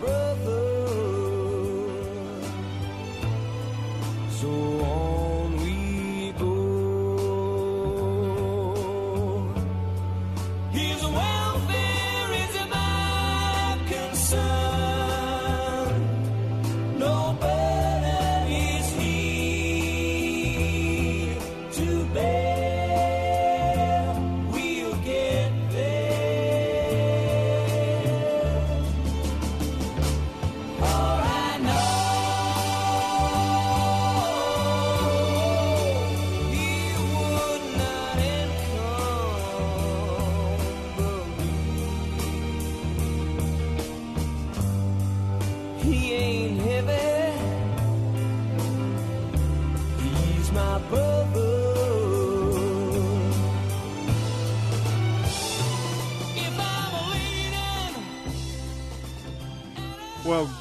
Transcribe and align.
brother. 0.00 0.80
So 4.30 4.79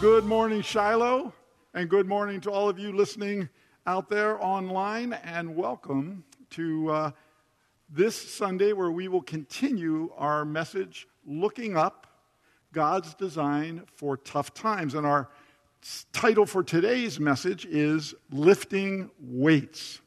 Good 0.01 0.23
morning, 0.23 0.61
Shiloh, 0.61 1.33
and 1.73 1.89
good 1.89 2.07
morning 2.07 2.39
to 2.41 2.51
all 2.51 2.69
of 2.69 2.79
you 2.79 2.93
listening 2.93 3.49
out 3.85 4.07
there 4.07 4.41
online, 4.41 5.11
and 5.11 5.57
welcome 5.57 6.23
to 6.51 6.89
uh, 6.89 7.11
this 7.89 8.15
Sunday 8.15 8.71
where 8.71 8.91
we 8.91 9.09
will 9.09 9.21
continue 9.21 10.09
our 10.15 10.45
message 10.45 11.05
looking 11.25 11.75
up 11.75 12.07
God's 12.71 13.13
design 13.13 13.83
for 13.97 14.15
tough 14.15 14.53
times. 14.53 14.93
And 14.93 15.05
our 15.05 15.27
title 16.13 16.45
for 16.45 16.63
today's 16.63 17.19
message 17.19 17.65
is 17.65 18.15
Lifting 18.31 19.09
Weights. 19.19 19.99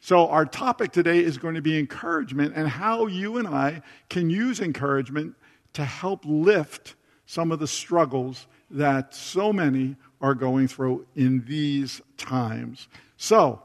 So, 0.00 0.26
our 0.26 0.44
topic 0.44 0.90
today 0.90 1.20
is 1.20 1.38
going 1.38 1.54
to 1.54 1.62
be 1.62 1.78
encouragement 1.78 2.54
and 2.56 2.66
how 2.66 3.06
you 3.06 3.36
and 3.36 3.46
I 3.46 3.82
can 4.08 4.28
use 4.28 4.58
encouragement 4.58 5.36
to 5.74 5.84
help 5.84 6.24
lift 6.24 6.96
some 7.26 7.52
of 7.52 7.60
the 7.60 7.68
struggles 7.68 8.48
that 8.70 9.14
so 9.14 9.52
many 9.52 9.96
are 10.20 10.34
going 10.34 10.68
through 10.68 11.06
in 11.14 11.44
these 11.46 12.00
times. 12.16 12.88
So, 13.16 13.62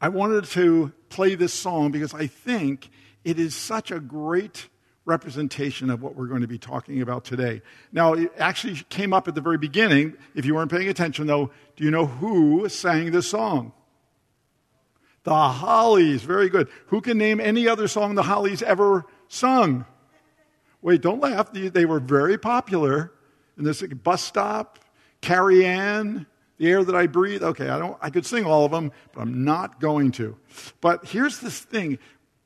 I 0.00 0.08
wanted 0.08 0.44
to 0.44 0.92
play 1.08 1.34
this 1.34 1.52
song 1.52 1.90
because 1.90 2.14
I 2.14 2.26
think 2.26 2.90
it 3.24 3.38
is 3.38 3.54
such 3.54 3.90
a 3.90 3.98
great 3.98 4.68
representation 5.04 5.88
of 5.88 6.02
what 6.02 6.16
we're 6.16 6.26
going 6.26 6.42
to 6.42 6.48
be 6.48 6.58
talking 6.58 7.00
about 7.00 7.24
today. 7.24 7.62
Now, 7.92 8.12
it 8.14 8.32
actually 8.38 8.76
came 8.88 9.12
up 9.12 9.28
at 9.28 9.34
the 9.34 9.40
very 9.40 9.58
beginning. 9.58 10.14
If 10.34 10.44
you 10.44 10.54
weren't 10.54 10.70
paying 10.70 10.88
attention, 10.88 11.26
though, 11.26 11.50
do 11.76 11.84
you 11.84 11.90
know 11.90 12.06
who 12.06 12.68
sang 12.68 13.12
this 13.12 13.30
song? 13.30 13.72
The 15.22 15.34
Hollies. 15.34 16.22
Very 16.22 16.48
good. 16.48 16.68
Who 16.86 17.00
can 17.00 17.18
name 17.18 17.40
any 17.40 17.66
other 17.66 17.88
song 17.88 18.14
the 18.14 18.24
Hollies 18.24 18.62
ever 18.62 19.06
sung? 19.28 19.86
Wait, 20.82 21.00
don't 21.00 21.20
laugh. 21.20 21.52
They 21.52 21.84
were 21.84 22.00
very 22.00 22.38
popular 22.38 23.12
and 23.56 23.66
this 23.66 23.82
bus 23.82 24.22
stop, 24.22 24.78
Carrie 25.20 25.64
Anne, 25.64 26.26
the 26.58 26.68
air 26.68 26.84
that 26.84 26.94
I 26.94 27.06
breathe. 27.06 27.42
Okay, 27.42 27.68
I 27.68 27.78
don't 27.78 27.96
I 28.00 28.10
could 28.10 28.26
sing 28.26 28.44
all 28.44 28.64
of 28.64 28.70
them, 28.70 28.92
but 29.12 29.20
I'm 29.20 29.44
not 29.44 29.80
going 29.80 30.12
to. 30.12 30.36
But 30.80 31.06
here's 31.06 31.40
this 31.40 31.60
thing. 31.60 31.98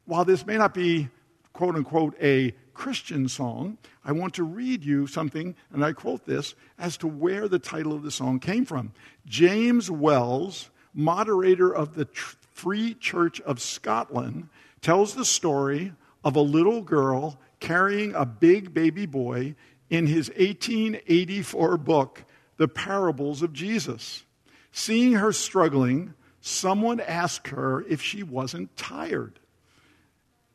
While 0.07 0.25
this 0.25 0.47
may 0.47 0.57
not 0.57 0.75
be 0.75 1.09
quote 1.53 1.77
unquote 1.77 2.17
a 2.21 2.55
Christian 2.75 3.29
song, 3.29 3.79
I 4.05 4.13
want 4.13 4.35
to 4.35 4.43
read 4.43 4.85
you 4.85 5.07
something, 5.07 5.55
and 5.73 5.85
I 5.85 5.93
quote 5.93 6.25
this, 6.25 6.55
as 6.79 6.97
to 6.99 7.07
where 7.07 7.47
the 7.49 7.59
title 7.59 7.93
of 7.93 8.03
the 8.03 8.11
song 8.11 8.41
came 8.41 8.65
from. 8.65 8.93
James 9.27 9.91
Wells, 9.91 10.71
moderator 10.95 11.75
of 11.75 11.95
the 11.95 12.09
Free 12.15 12.95
Church 12.95 13.41
of 13.43 13.61
Scotland, 13.61 14.49
tells 14.81 15.15
the 15.15 15.25
story 15.25 15.93
of 16.25 16.37
a 16.37 16.41
little 16.41 16.83
girl 16.83 17.39
carrying 17.61 18.15
a 18.15 18.25
big 18.25 18.73
baby 18.73 19.07
boy 19.07 19.55
in 19.91 20.07
his 20.07 20.29
1884 20.31 21.77
book, 21.77 22.25
The 22.57 22.69
Parables 22.69 23.43
of 23.43 23.53
Jesus. 23.53 24.25
Seeing 24.73 25.15
her 25.15 25.33
struggling, 25.33 26.15
someone 26.41 27.01
asked 27.01 27.49
her 27.49 27.83
if 27.83 28.01
she 28.01 28.23
wasn't 28.23 28.77
tired. 28.77 29.41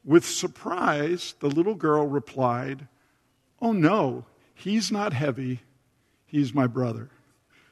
With 0.05 0.25
surprise, 0.25 1.35
the 1.39 1.49
little 1.49 1.75
girl 1.75 2.07
replied, 2.07 2.87
Oh 3.61 3.73
no, 3.73 4.25
he's 4.53 4.91
not 4.91 5.13
heavy, 5.13 5.61
he's 6.25 6.53
my 6.53 6.67
brother. 6.67 7.09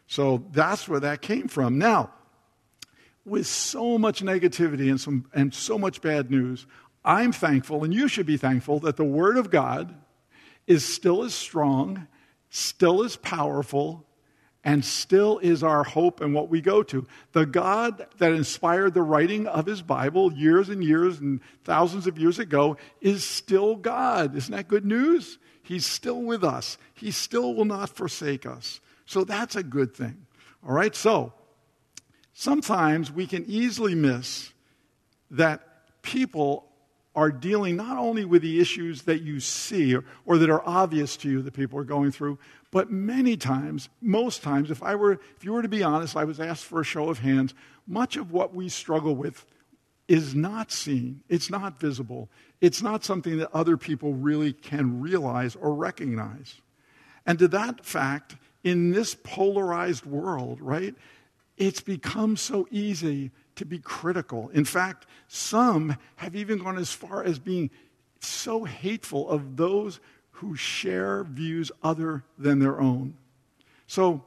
So 0.08 0.44
that's 0.52 0.88
where 0.88 1.00
that 1.00 1.22
came 1.22 1.48
from. 1.48 1.78
Now, 1.78 2.12
with 3.26 3.48
so 3.48 3.98
much 3.98 4.22
negativity 4.22 4.90
and, 4.90 5.00
some, 5.00 5.26
and 5.34 5.54
so 5.54 5.78
much 5.78 6.02
bad 6.02 6.30
news, 6.30 6.66
I'm 7.06 7.32
thankful, 7.32 7.84
and 7.84 7.94
you 7.94 8.08
should 8.08 8.26
be 8.26 8.38
thankful, 8.38 8.80
that 8.82 8.98
the 8.98 9.04
Word 9.06 9.38
of 9.38 9.50
God 9.50 9.96
is 10.68 10.86
still 10.86 11.24
as 11.24 11.34
strong, 11.34 12.08
still 12.50 13.04
as 13.04 13.16
powerful, 13.16 14.06
and 14.64 14.84
still 14.84 15.40
is 15.40 15.62
our 15.62 15.84
hope 15.84 16.22
and 16.22 16.34
what 16.34 16.50
we 16.50 16.62
go 16.62 16.84
to. 16.84 17.06
The 17.34 17.46
God 17.46 18.08
that 18.18 18.32
inspired 18.32 18.94
the 18.94 19.02
writing 19.02 19.46
of 19.48 19.66
his 19.66 19.82
Bible 19.82 20.32
years 20.32 20.70
and 20.70 20.84
years 20.84 21.20
and 21.20 21.42
thousands 21.66 22.08
of 22.08 22.18
years 22.18 22.40
ago 22.40 22.78
is 23.02 23.26
still 23.26 23.76
God. 23.76 24.36
Isn't 24.36 24.56
that 24.56 24.70
good 24.70 24.86
news? 24.86 25.38
He's 25.64 25.86
still 25.86 26.22
with 26.22 26.44
us, 26.44 26.78
He 26.94 27.12
still 27.12 27.56
will 27.56 27.66
not 27.66 27.90
forsake 27.90 28.46
us. 28.46 28.80
So 29.06 29.24
that's 29.24 29.56
a 29.56 29.64
good 29.64 29.94
thing. 29.94 30.26
All 30.66 30.74
right, 30.74 30.96
so 30.96 31.34
sometimes 32.34 33.12
we 33.12 33.28
can 33.28 33.46
easily 33.48 33.96
miss 33.96 34.54
that 35.32 36.02
people 36.02 36.70
are 37.16 37.32
dealing 37.32 37.76
not 37.76 37.98
only 37.98 38.26
with 38.26 38.42
the 38.42 38.60
issues 38.60 39.04
that 39.04 39.22
you 39.22 39.40
see 39.40 39.96
or, 39.96 40.04
or, 40.26 40.38
that 40.40 40.50
are 40.50 40.68
obvious 40.68 41.16
to 41.18 41.30
you 41.30 41.42
that 41.44 41.54
people 41.54 41.78
are 41.78 41.84
going 41.84 42.12
through, 42.12 42.40
but 42.72 42.92
many 42.92 43.38
times, 43.38 43.90
most 44.02 44.42
times, 44.42 44.72
if 44.72 44.82
I 44.82 44.96
were, 44.96 45.14
if 45.14 45.44
you 45.44 45.54
were 45.54 45.62
to 45.62 45.68
be 45.68 45.84
honest, 45.84 46.18
I 46.18 46.24
was 46.24 46.40
asked 46.40 46.66
for 46.66 46.82
a 46.82 46.86
show 46.86 47.10
of 47.10 47.20
hands, 47.20 47.54
much 47.86 48.18
of 48.18 48.32
what 48.32 48.56
we 48.56 48.68
struggle 48.68 49.16
with 49.16 49.46
is 50.08 50.34
not 50.34 50.72
seen. 50.72 51.22
It's 51.30 51.50
not 51.50 51.80
visible. 51.80 52.30
It's 52.62 52.82
not 52.82 53.04
something 53.04 53.38
that 53.38 53.54
other 53.54 53.78
people 53.78 54.14
really 54.14 54.54
can 54.54 55.00
realize 55.00 55.56
or 55.56 55.74
recognize. 55.76 56.62
And 57.26 57.40
to 57.40 57.48
that 57.50 57.86
fact, 57.86 58.36
in 58.64 58.92
this 58.92 59.16
polarized 59.16 60.06
world, 60.06 60.62
right, 60.62 60.96
it's 61.58 61.82
become 61.82 62.38
so 62.38 62.68
easy 62.72 63.32
to 63.56 63.66
be 63.66 63.80
critical. 63.80 64.50
In 64.54 64.66
fact, 64.66 65.06
some 65.28 65.98
have 66.18 66.36
even 66.36 66.60
gone 66.60 66.78
as 66.78 66.92
far 66.92 67.24
as 67.24 67.40
being 67.40 67.70
so 68.20 68.64
hateful 68.64 69.30
of 69.30 69.58
those 69.58 70.00
who 70.32 70.56
share 70.56 71.24
views 71.24 71.72
other 71.82 72.24
than 72.38 72.60
their 72.60 72.80
own. 72.80 73.16
So, 73.88 74.24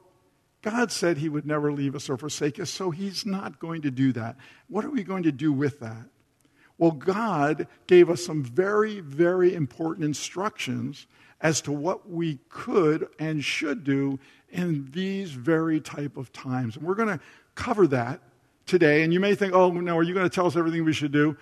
God 0.62 0.90
said 0.90 1.18
He 1.18 1.28
would 1.28 1.46
never 1.46 1.72
leave 1.72 1.94
us 1.94 2.08
or 2.08 2.16
forsake 2.16 2.58
us, 2.58 2.70
so 2.70 2.90
He's 2.90 3.24
not 3.24 3.58
going 3.58 3.82
to 3.82 3.90
do 3.90 4.12
that. 4.12 4.36
What 4.68 4.84
are 4.84 4.90
we 4.90 5.04
going 5.04 5.22
to 5.24 5.32
do 5.32 5.52
with 5.52 5.80
that? 5.80 6.06
Well, 6.78 6.90
God 6.90 7.68
gave 7.86 8.10
us 8.10 8.24
some 8.24 8.42
very, 8.42 9.00
very 9.00 9.54
important 9.54 10.04
instructions 10.04 11.06
as 11.40 11.60
to 11.62 11.72
what 11.72 12.08
we 12.08 12.38
could 12.48 13.08
and 13.18 13.42
should 13.44 13.84
do 13.84 14.18
in 14.50 14.88
these 14.92 15.30
very 15.30 15.80
type 15.80 16.16
of 16.16 16.32
times. 16.32 16.76
And 16.76 16.86
we're 16.86 16.94
going 16.94 17.16
to 17.16 17.20
cover 17.54 17.86
that 17.88 18.20
today, 18.66 19.02
and 19.02 19.12
you 19.12 19.20
may 19.20 19.34
think, 19.34 19.54
oh, 19.54 19.70
no, 19.70 19.96
are 19.96 20.02
you 20.02 20.12
going 20.14 20.28
to 20.28 20.34
tell 20.34 20.46
us 20.46 20.56
everything 20.56 20.84
we 20.84 20.92
should 20.92 21.12
do? 21.12 21.36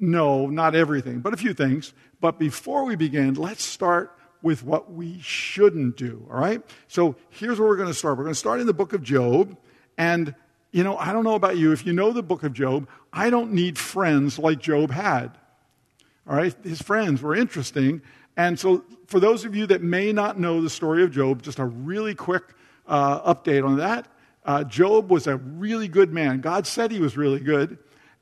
No, 0.00 0.46
not 0.48 0.74
everything, 0.74 1.20
but 1.20 1.34
a 1.34 1.36
few 1.36 1.52
things. 1.52 1.92
But 2.20 2.38
before 2.38 2.84
we 2.84 2.96
begin, 2.96 3.34
let's 3.34 3.62
start 3.62 4.16
with 4.42 4.62
what 4.62 4.92
we 4.92 5.20
shouldn't 5.20 5.96
do, 5.96 6.26
all 6.30 6.38
right? 6.38 6.62
So 6.88 7.16
here's 7.30 7.58
where 7.58 7.68
we're 7.68 7.76
going 7.76 7.88
to 7.88 7.94
start. 7.94 8.18
We're 8.18 8.24
going 8.24 8.34
to 8.34 8.38
start 8.38 8.60
in 8.60 8.66
the 8.66 8.74
book 8.74 8.92
of 8.92 9.02
Job. 9.02 9.56
And, 9.96 10.34
you 10.70 10.84
know, 10.84 10.96
I 10.98 11.12
don't 11.12 11.24
know 11.24 11.34
about 11.34 11.56
you. 11.56 11.72
If 11.72 11.86
you 11.86 11.92
know 11.92 12.12
the 12.12 12.22
book 12.22 12.42
of 12.42 12.52
Job, 12.52 12.88
I 13.12 13.30
don't 13.30 13.52
need 13.52 13.78
friends 13.78 14.38
like 14.38 14.60
Job 14.60 14.90
had. 14.90 15.38
All 16.28 16.36
right? 16.36 16.54
His 16.62 16.82
friends 16.82 17.22
were 17.22 17.34
interesting. 17.34 18.02
And 18.36 18.58
so, 18.58 18.84
for 19.06 19.20
those 19.20 19.44
of 19.44 19.54
you 19.54 19.66
that 19.66 19.82
may 19.82 20.12
not 20.12 20.38
know 20.38 20.60
the 20.60 20.70
story 20.70 21.02
of 21.04 21.10
Job, 21.10 21.42
just 21.42 21.58
a 21.58 21.64
really 21.64 22.14
quick 22.14 22.42
uh, 22.86 23.34
update 23.34 23.64
on 23.64 23.78
that. 23.78 24.08
Uh, 24.44 24.64
Job 24.64 25.10
was 25.10 25.26
a 25.26 25.36
really 25.36 25.88
good 25.88 26.12
man. 26.12 26.40
God 26.40 26.66
said 26.66 26.90
he 26.90 27.00
was 27.00 27.16
really 27.16 27.40
good, 27.40 27.78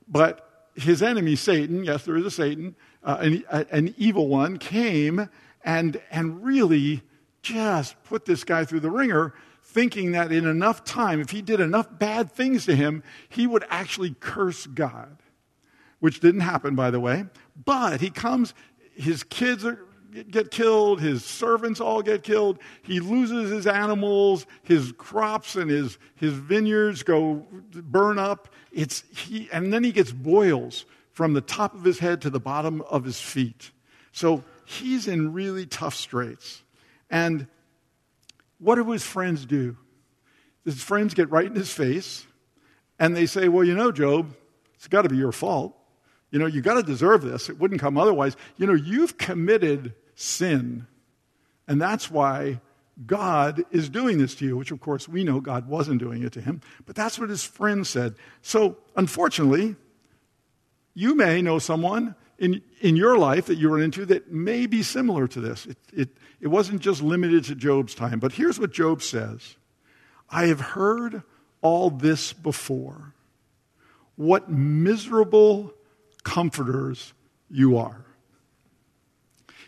but 0.06 0.68
his 0.74 1.02
enemy, 1.02 1.36
Satan, 1.36 1.84
yes, 1.84 2.04
there 2.04 2.16
is 2.16 2.24
a 2.24 2.30
Satan, 2.30 2.76
uh, 3.02 3.18
an, 3.20 3.44
an 3.70 3.94
evil 3.98 4.28
one, 4.28 4.58
came 4.58 5.28
and, 5.64 6.00
and 6.10 6.44
really 6.44 7.02
just 7.42 8.02
put 8.04 8.24
this 8.24 8.44
guy 8.44 8.64
through 8.64 8.80
the 8.80 8.90
ringer, 8.90 9.34
thinking 9.64 10.12
that 10.12 10.30
in 10.32 10.46
enough 10.46 10.84
time, 10.84 11.20
if 11.20 11.30
he 11.30 11.42
did 11.42 11.60
enough 11.60 11.88
bad 11.98 12.30
things 12.30 12.66
to 12.66 12.76
him, 12.76 13.02
he 13.28 13.46
would 13.46 13.64
actually 13.68 14.14
curse 14.20 14.66
God, 14.66 15.18
which 15.98 16.20
didn't 16.20 16.42
happen, 16.42 16.74
by 16.74 16.90
the 16.90 17.00
way. 17.00 17.24
But 17.64 18.00
he 18.00 18.10
comes, 18.10 18.54
his 18.94 19.24
kids 19.24 19.64
are 19.64 19.84
get 20.12 20.50
killed, 20.50 21.00
his 21.00 21.24
servants 21.24 21.80
all 21.80 22.02
get 22.02 22.22
killed, 22.22 22.58
he 22.82 23.00
loses 23.00 23.50
his 23.50 23.66
animals, 23.66 24.46
his 24.62 24.92
crops 24.92 25.56
and 25.56 25.70
his, 25.70 25.98
his 26.16 26.32
vineyards 26.34 27.02
go 27.02 27.46
burn 27.72 28.18
up. 28.18 28.48
It's, 28.72 29.04
he, 29.16 29.48
and 29.52 29.72
then 29.72 29.84
he 29.84 29.92
gets 29.92 30.12
boils 30.12 30.84
from 31.12 31.32
the 31.32 31.40
top 31.40 31.74
of 31.74 31.84
his 31.84 31.98
head 31.98 32.22
to 32.22 32.30
the 32.30 32.40
bottom 32.40 32.82
of 32.82 33.04
his 33.04 33.20
feet. 33.20 33.70
So 34.12 34.44
he's 34.64 35.08
in 35.08 35.32
really 35.32 35.66
tough 35.66 35.94
straits. 35.94 36.62
And 37.10 37.46
what 38.58 38.76
do 38.76 38.90
his 38.90 39.04
friends 39.04 39.44
do? 39.44 39.76
His 40.64 40.82
friends 40.82 41.14
get 41.14 41.30
right 41.30 41.46
in 41.46 41.54
his 41.54 41.72
face 41.72 42.26
and 42.98 43.16
they 43.16 43.26
say, 43.26 43.48
Well, 43.48 43.64
you 43.64 43.74
know, 43.74 43.90
Job, 43.90 44.34
it's 44.74 44.88
got 44.88 45.02
to 45.02 45.08
be 45.08 45.16
your 45.16 45.32
fault. 45.32 45.76
You 46.30 46.38
know, 46.38 46.46
you 46.46 46.62
got 46.62 46.74
to 46.74 46.82
deserve 46.82 47.22
this. 47.22 47.48
It 47.48 47.58
wouldn't 47.58 47.80
come 47.80 47.98
otherwise. 47.98 48.36
You 48.56 48.66
know, 48.66 48.74
you've 48.74 49.18
committed 49.18 49.94
sin. 50.14 50.86
And 51.66 51.80
that's 51.80 52.10
why 52.10 52.60
God 53.06 53.64
is 53.70 53.88
doing 53.88 54.18
this 54.18 54.34
to 54.36 54.44
you, 54.44 54.56
which 54.56 54.70
of 54.70 54.80
course 54.80 55.08
we 55.08 55.24
know 55.24 55.40
God 55.40 55.68
wasn't 55.68 56.00
doing 56.00 56.22
it 56.22 56.32
to 56.32 56.40
him, 56.40 56.60
but 56.86 56.94
that's 56.94 57.18
what 57.18 57.30
his 57.30 57.42
friend 57.42 57.86
said. 57.86 58.14
So, 58.42 58.76
unfortunately, 58.96 59.76
you 60.94 61.14
may 61.14 61.40
know 61.40 61.58
someone 61.58 62.14
in, 62.38 62.60
in 62.80 62.96
your 62.96 63.16
life 63.16 63.46
that 63.46 63.56
you 63.56 63.70
run 63.70 63.82
into 63.82 64.04
that 64.06 64.30
may 64.30 64.66
be 64.66 64.82
similar 64.82 65.26
to 65.28 65.40
this. 65.40 65.66
It, 65.66 65.78
it, 65.92 66.08
it 66.40 66.48
wasn't 66.48 66.82
just 66.82 67.02
limited 67.02 67.44
to 67.44 67.54
Job's 67.54 67.94
time. 67.94 68.18
But 68.18 68.32
here's 68.32 68.58
what 68.58 68.72
Job 68.72 69.02
says 69.02 69.56
I 70.28 70.46
have 70.46 70.60
heard 70.60 71.22
all 71.60 71.88
this 71.90 72.32
before. 72.32 73.14
What 74.16 74.50
miserable 74.50 75.72
comforters 76.22 77.14
you 77.50 77.78
are. 77.78 78.04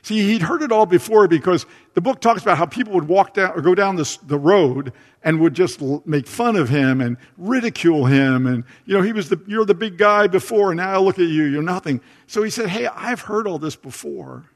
See, 0.05 0.21
he'd 0.21 0.43
heard 0.43 0.61
it 0.61 0.71
all 0.71 0.85
before 0.85 1.27
because 1.27 1.65
the 1.95 2.03
book 2.03 2.21
talks 2.21 2.43
about 2.43 2.59
how 2.59 2.67
people 2.67 2.93
would 2.93 3.09
walk 3.09 3.33
down 3.33 3.53
or 3.53 3.63
go 3.63 3.75
down 3.75 3.97
this, 3.97 4.19
the 4.19 4.37
road 4.37 4.93
and 5.23 5.41
would 5.41 5.55
just 5.55 5.81
make 6.05 6.27
fun 6.27 6.57
of 6.57 6.69
him 6.69 7.01
and 7.01 7.17
ridicule 7.39 8.05
him. 8.05 8.47
And, 8.47 8.65
you 8.85 8.95
know, 8.95 9.01
he 9.01 9.15
was 9.15 9.31
the, 9.31 9.41
you're 9.47 9.65
the 9.65 9.75
big 9.75 9.97
guy 9.97 10.27
before 10.27 10.73
and 10.73 10.77
now 10.77 10.91
I 10.91 10.99
look 10.99 11.19
at 11.19 11.29
you, 11.29 11.45
you're 11.45 11.63
nothing. 11.63 12.03
So 12.27 12.43
he 12.43 12.51
said, 12.51 12.69
Hey, 12.69 12.87
I've 12.87 13.23
heard 13.23 13.47
all 13.47 13.59
this 13.59 13.77
before. 13.77 14.51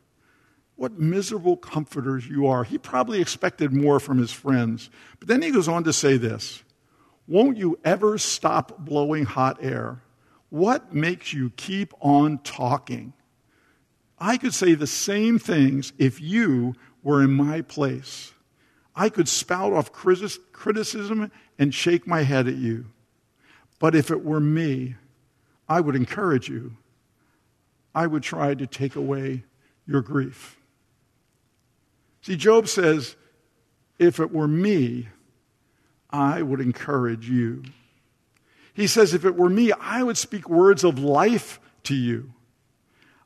What 0.77 0.99
miserable 0.99 1.57
comforters 1.57 2.29
you 2.29 2.47
are. 2.47 2.63
He 2.63 2.77
probably 2.77 3.23
expected 3.23 3.73
more 3.73 3.99
from 3.99 4.19
his 4.19 4.31
friends. 4.31 4.91
But 5.19 5.29
then 5.29 5.41
he 5.41 5.51
goes 5.51 5.67
on 5.67 5.83
to 5.85 5.95
say 5.95 6.19
this 6.19 6.63
Won't 7.27 7.57
you 7.57 7.79
ever 7.87 8.19
stop 8.19 8.81
blowing 8.81 9.25
hot 9.25 9.65
air? 9.65 10.03
What 10.51 10.95
makes 10.95 11.33
you 11.33 11.49
keep 11.57 11.95
on 12.01 12.41
talking? 12.41 13.15
I 14.21 14.37
could 14.37 14.55
say 14.55 14.75
the 14.75 14.87
same 14.87 15.39
things 15.39 15.93
if 15.99 16.21
you 16.21 16.75
were 17.03 17.23
in 17.23 17.31
my 17.31 17.63
place. 17.63 18.33
I 18.95 19.09
could 19.09 19.29
spout 19.29 19.73
off 19.73 19.93
criticism 19.93 21.31
and 21.59 21.73
shake 21.73 22.07
my 22.07 22.23
head 22.23 22.49
at 22.49 22.57
you. 22.57 22.87
But 23.79 23.95
if 23.95 24.11
it 24.11 24.25
were 24.25 24.41
me, 24.41 24.97
I 25.69 25.81
would 25.81 25.95
encourage 25.95 26.49
you. 26.49 26.77
I 27.95 28.07
would 28.07 28.25
try 28.25 28.55
to 28.55 28.67
take 28.67 28.97
away 28.97 29.45
your 29.87 30.03
grief. 30.03 30.59
See, 32.23 32.37
Job 32.37 32.67
says, 32.67 33.15
if 33.99 34.19
it 34.19 34.33
were 34.33 34.49
me, 34.49 35.09
I 36.11 36.43
would 36.43 36.61
encourage 36.61 37.29
you. 37.29 37.63
He 38.75 38.87
says, 38.87 39.15
if 39.15 39.25
it 39.25 39.37
were 39.37 39.49
me, 39.49 39.73
I 39.73 40.03
would 40.03 40.19
speak 40.19 40.49
words 40.49 40.85
of 40.85 40.99
life 40.99 41.61
to 41.85 41.95
you. 41.95 42.33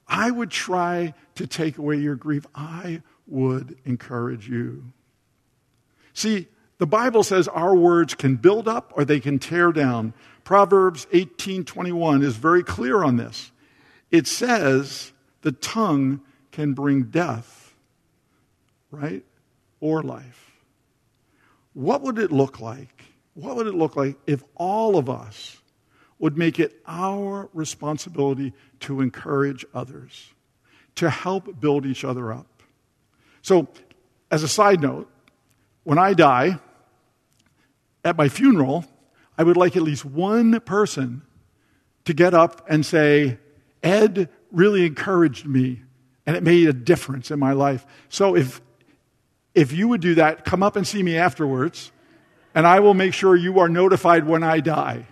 I 0.07 0.31
would 0.31 0.51
try 0.51 1.15
to 1.37 1.47
take 1.47 1.79
away 1.79 1.97
your 1.97 2.17
grief. 2.17 2.47
I 2.55 3.03
would 3.27 3.79
encourage 3.85 4.49
you. 4.49 4.93
See, 6.13 6.49
the 6.79 6.87
Bible 6.87 7.23
says 7.23 7.49
our 7.49 7.75
words 7.75 8.15
can 8.15 8.37
build 8.37 8.69
up 8.69 8.93
or 8.97 9.05
they 9.05 9.21
can 9.21 9.39
tear 9.39 9.73
down. 9.73 10.15
Proverbs 10.45 11.07
18:21 11.13 12.23
is 12.23 12.37
very 12.37 12.63
clear 12.63 13.03
on 13.05 13.17
this. 13.17 13.53
It 14.11 14.27
says 14.27 15.13
the 15.43 15.53
tongue 15.53 16.21
can 16.51 16.75
bring 16.75 17.05
death, 17.05 17.75
right? 18.91 19.25
Or 19.81 20.03
life. 20.03 20.51
What 21.73 22.03
would 22.03 22.19
it 22.19 22.31
look 22.31 22.61
like? 22.61 23.05
What 23.35 23.57
would 23.57 23.67
it 23.67 23.75
look 23.75 23.97
like 23.97 24.17
if 24.27 24.45
all 24.57 24.99
of 24.99 25.09
us 25.09 25.62
would 26.23 26.39
make 26.39 26.61
it 26.61 26.81
our 26.87 27.51
responsibility 27.53 28.53
to 28.79 29.01
encourage 29.01 29.67
others, 29.75 30.33
to 30.95 31.11
help 31.11 31.61
build 31.61 31.85
each 31.85 32.05
other 32.05 32.33
up. 32.33 32.47
So, 33.43 33.67
as 34.31 34.45
a 34.45 34.49
side 34.49 34.81
note, 34.81 35.11
when 35.83 35.99
I 35.99 36.15
die, 36.15 36.61
at 38.05 38.17
my 38.17 38.29
funeral, 38.29 38.85
I 39.37 39.43
would 39.43 39.57
like 39.57 39.77
at 39.77 39.83
least 39.83 40.05
one 40.05 40.61
person 40.61 41.23
to 42.05 42.15
get 42.15 42.35
up 42.35 42.65
and 42.71 42.87
say, 42.87 43.39
Ed 43.83 44.29
really 44.53 44.87
encouraged 44.87 45.45
me 45.45 45.83
and 46.25 46.37
it 46.37 46.45
made 46.45 46.69
a 46.69 46.73
difference 46.73 47.33
in 47.33 47.41
my 47.41 47.53
life. 47.53 47.85
So 48.09 48.37
if, 48.37 48.61
if 49.57 49.73
you 49.73 49.89
would 49.89 50.01
do 50.01 50.15
that, 50.15 50.45
come 50.45 50.63
up 50.63 50.77
and 50.77 50.87
see 50.87 51.03
me 51.03 51.17
afterwards, 51.17 51.91
and 52.55 52.65
I 52.65 52.79
will 52.79 52.95
make 52.95 53.13
sure 53.13 53.35
you 53.35 53.59
are 53.59 53.69
notified 53.69 54.25
when 54.25 54.45
I 54.45 54.61
die. 54.61 55.09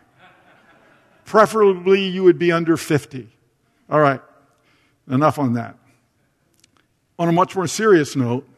Preferably, 1.31 2.03
you 2.03 2.25
would 2.25 2.41
be 2.41 2.51
under 2.51 2.77
50. 2.77 3.29
All 3.89 4.01
right, 4.01 4.21
enough 5.09 5.39
on 5.39 5.53
that. 5.53 5.77
On 7.21 7.29
a 7.29 7.33
much 7.33 7.55
more 7.55 7.69
serious 7.69 8.17
note, 8.17 8.49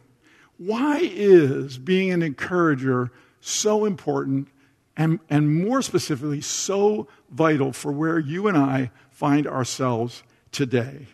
why 0.57 1.01
is 1.03 1.77
being 1.77 2.11
an 2.13 2.23
encourager 2.23 3.11
so 3.43 3.85
important 3.85 4.49
and, 4.97 5.21
and 5.29 5.63
more 5.63 5.83
specifically, 5.83 6.41
so 6.41 7.09
vital 7.31 7.75
for 7.75 7.93
where 7.93 8.19
you 8.19 8.49
and 8.49 8.57
I 8.57 8.91
find 9.11 9.47
ourselves 9.47 10.23
today? 10.51 11.09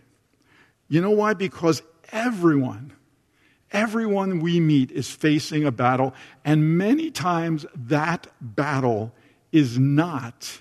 You 0.86 1.00
know 1.00 1.10
why? 1.10 1.34
Because 1.34 1.82
everyone, 2.12 2.92
everyone 3.72 4.38
we 4.38 4.60
meet 4.60 4.92
is 4.92 5.10
facing 5.10 5.64
a 5.64 5.72
battle, 5.72 6.14
and 6.44 6.78
many 6.78 7.10
times 7.10 7.66
that 7.74 8.28
battle 8.40 9.12
is 9.50 9.76
not 9.76 10.60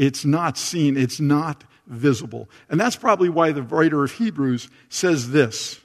it's 0.00 0.24
not 0.24 0.56
seen, 0.56 0.96
it's 0.96 1.20
not 1.20 1.62
visible. 1.86 2.48
And 2.70 2.80
that's 2.80 2.96
probably 2.96 3.28
why 3.28 3.52
the 3.52 3.62
writer 3.62 4.02
of 4.02 4.12
Hebrews 4.12 4.70
says 4.88 5.30
this 5.30 5.78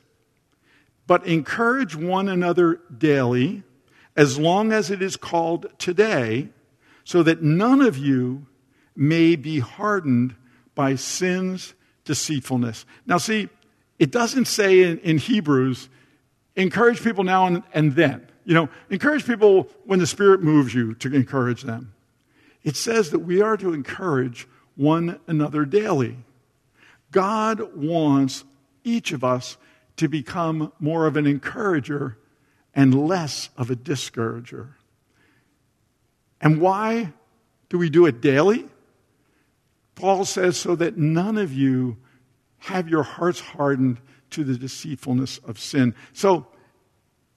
But 1.06 1.28
encourage 1.28 1.98
one 1.98 2.30
another 2.30 2.80
daily, 2.98 3.64
as 4.16 4.40
long 4.40 4.72
as 4.72 4.90
it 4.90 5.02
is 5.02 5.18
called 5.18 5.68
today, 5.78 6.48
so 7.04 7.24
that 7.24 7.44
none 7.44 7.82
of 7.82 7.98
you 7.98 8.46
may 8.96 9.36
be 9.36 9.60
hardened 9.60 10.34
by 10.76 10.96
sin's 10.96 11.74
deceitfulness. 12.06 12.86
Now, 13.06 13.18
see, 13.18 13.50
it 14.00 14.12
doesn't 14.12 14.46
say 14.46 14.84
in, 14.84 15.00
in 15.00 15.18
Hebrews, 15.18 15.90
encourage 16.56 17.04
people 17.04 17.26
now 17.26 17.48
and, 17.48 17.64
and 17.74 17.96
then. 17.96 18.30
You 18.46 18.54
know, 18.54 18.70
encourage 18.90 19.26
people 19.26 19.68
when 19.84 20.00
the 20.00 20.08
Spirit 20.08 20.42
moves 20.42 20.74
you 20.74 20.94
to 20.96 21.14
encourage 21.14 21.64
them. 21.64 21.95
It 22.66 22.76
says 22.76 23.12
that 23.12 23.20
we 23.20 23.42
are 23.42 23.56
to 23.58 23.74
encourage 23.74 24.48
one 24.76 25.20
another 25.28 25.64
daily. 25.66 26.18
God 27.12 27.76
wants 27.76 28.44
each 28.84 29.12
of 29.12 29.24
us 29.24 29.56
to 29.98 30.10
become 30.10 30.74
more 30.80 31.06
of 31.06 31.16
an 31.16 31.28
encourager 31.28 32.18
and 32.74 33.08
less 33.08 33.50
of 33.56 33.70
a 33.70 33.76
discourager. 33.76 34.76
And 36.42 36.60
why 36.60 37.14
do 37.70 37.78
we 37.78 37.90
do 37.90 38.08
it 38.08 38.20
daily? 38.20 38.66
Paul 39.94 40.26
says, 40.26 40.58
so 40.58 40.76
that 40.76 40.98
none 40.98 41.38
of 41.38 41.54
you 41.54 41.98
have 42.58 42.90
your 42.90 43.04
hearts 43.04 43.40
hardened 43.40 44.00
to 44.32 44.44
the 44.44 44.58
deceitfulness 44.58 45.38
of 45.38 45.60
sin. 45.60 45.94
So, 46.14 46.48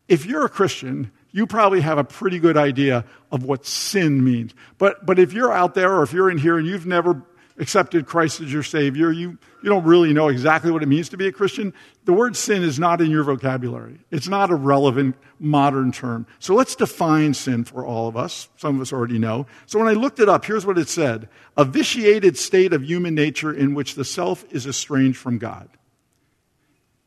if 0.08 0.24
you're 0.24 0.46
a 0.46 0.48
Christian, 0.48 1.12
you 1.38 1.46
probably 1.46 1.80
have 1.80 1.98
a 1.98 2.04
pretty 2.04 2.40
good 2.40 2.56
idea 2.56 3.04
of 3.30 3.44
what 3.44 3.64
sin 3.64 4.24
means. 4.24 4.52
But, 4.76 5.06
but 5.06 5.20
if 5.20 5.32
you're 5.32 5.52
out 5.52 5.74
there 5.74 5.94
or 5.94 6.02
if 6.02 6.12
you're 6.12 6.28
in 6.28 6.36
here 6.36 6.58
and 6.58 6.66
you've 6.66 6.84
never 6.84 7.22
accepted 7.60 8.06
Christ 8.06 8.40
as 8.40 8.52
your 8.52 8.64
Savior, 8.64 9.12
you, 9.12 9.38
you 9.62 9.70
don't 9.70 9.84
really 9.84 10.12
know 10.12 10.26
exactly 10.26 10.72
what 10.72 10.82
it 10.82 10.86
means 10.86 11.10
to 11.10 11.16
be 11.16 11.28
a 11.28 11.32
Christian. 11.32 11.72
The 12.06 12.12
word 12.12 12.34
sin 12.34 12.64
is 12.64 12.80
not 12.80 13.00
in 13.00 13.12
your 13.12 13.22
vocabulary. 13.22 14.00
It's 14.10 14.26
not 14.26 14.50
a 14.50 14.56
relevant 14.56 15.14
modern 15.38 15.92
term. 15.92 16.26
So 16.40 16.56
let's 16.56 16.74
define 16.74 17.34
sin 17.34 17.62
for 17.62 17.86
all 17.86 18.08
of 18.08 18.16
us. 18.16 18.48
Some 18.56 18.74
of 18.74 18.82
us 18.82 18.92
already 18.92 19.20
know. 19.20 19.46
So 19.66 19.78
when 19.78 19.86
I 19.86 19.92
looked 19.92 20.18
it 20.18 20.28
up, 20.28 20.44
here's 20.44 20.66
what 20.66 20.76
it 20.76 20.88
said 20.88 21.28
a 21.56 21.64
vitiated 21.64 22.36
state 22.36 22.72
of 22.72 22.82
human 22.82 23.14
nature 23.14 23.52
in 23.52 23.74
which 23.74 23.94
the 23.94 24.04
self 24.04 24.44
is 24.50 24.66
estranged 24.66 25.18
from 25.18 25.38
God. 25.38 25.68